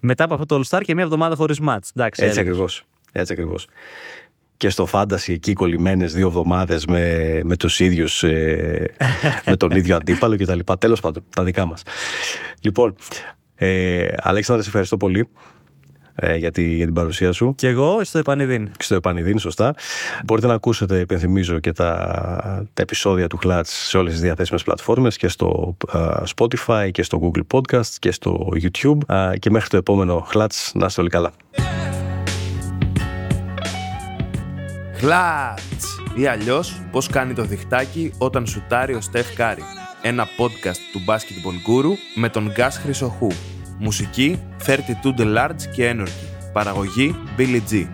Μετά 0.00 0.24
από 0.24 0.34
αυτό 0.34 0.46
το 0.46 0.60
All 0.64 0.76
Star 0.76 0.80
και 0.84 0.94
μια 0.94 1.04
εβδομάδα 1.04 1.34
χωρίς 1.34 1.60
μάτς. 1.60 1.90
Εντάξει, 1.96 2.22
Έτσι 2.24 2.38
έλεγες. 2.38 2.52
ακριβώς. 2.54 2.84
Έτσι 3.12 3.32
ακριβώς. 3.32 3.66
Και 4.60 4.68
στο 4.68 4.86
φάντασι 4.86 5.32
εκεί 5.32 5.52
κολλημένες 5.52 6.14
δύο 6.14 6.26
εβδομάδες 6.26 6.86
με, 6.86 7.40
με 7.44 7.56
τους 7.56 7.80
ίδιους, 7.80 8.22
με 9.46 9.56
τον 9.56 9.70
ίδιο 9.70 9.96
αντίπαλο 9.96 10.36
κτλ. 10.36 10.58
Τέλος 10.78 11.00
πάντων, 11.00 11.24
τα 11.36 11.44
δικά 11.44 11.64
μας. 11.64 11.82
Λοιπόν, 12.60 12.94
ε, 13.54 14.06
Αλέξανδρα, 14.16 14.62
σε 14.62 14.68
ευχαριστώ 14.68 14.96
πολύ 14.96 15.28
ε, 16.14 16.36
για, 16.36 16.50
τη, 16.50 16.74
για 16.74 16.84
την 16.84 16.94
παρουσία 16.94 17.32
σου. 17.32 17.54
Και 17.56 17.68
εγώ 17.68 18.04
στο 18.04 18.18
επανειδήν. 18.18 18.70
και 18.76 18.82
στο 18.82 18.94
επανειδήν, 18.94 19.38
σωστά. 19.38 19.74
Μπορείτε 20.24 20.46
να 20.46 20.54
ακούσετε, 20.54 20.98
υπενθυμίζω, 20.98 21.58
και 21.58 21.72
τα, 21.72 22.66
τα 22.74 22.82
επεισόδια 22.82 23.26
του 23.26 23.38
Clutch 23.42 23.60
σε 23.64 23.98
όλες 23.98 24.12
τις 24.12 24.20
διαθέσιμες 24.20 24.62
πλατφόρμες 24.62 25.16
και 25.16 25.28
στο 25.28 25.76
α, 25.92 26.22
Spotify 26.36 26.88
και 26.90 27.02
στο 27.02 27.20
Google 27.22 27.58
Podcast 27.58 27.94
και 27.98 28.12
στο 28.12 28.48
YouTube. 28.62 29.14
Α, 29.14 29.36
και 29.38 29.50
μέχρι 29.50 29.68
το 29.68 29.76
επόμενο 29.76 30.26
Clutch, 30.32 30.70
να 30.74 30.86
είστε 30.86 31.00
όλοι 31.00 31.10
καλά. 31.10 31.32
Χλάτς! 35.00 36.00
Ή 36.14 36.26
αλλιώς 36.26 36.80
πώς 36.90 37.06
κάνει 37.06 37.32
το 37.32 37.42
διχτάκι 37.42 38.12
όταν 38.18 38.46
σουτάρει 38.46 38.94
ο 38.94 39.00
Στεφ 39.00 39.34
Κάρι. 39.34 39.62
Ένα 40.02 40.24
podcast 40.24 40.78
του 40.92 41.00
Basketball 41.06 41.68
Guru 41.68 41.92
με 42.14 42.28
τον 42.28 42.50
Γκας 42.50 42.78
Χρυσοχού. 42.78 43.28
Μουσική 43.78 44.42
32 44.66 45.18
The 45.18 45.36
Large 45.36 45.62
και 45.74 45.94
Energy. 45.94 46.50
Παραγωγή 46.52 47.16
Billy 47.38 47.60
G. 47.70 47.86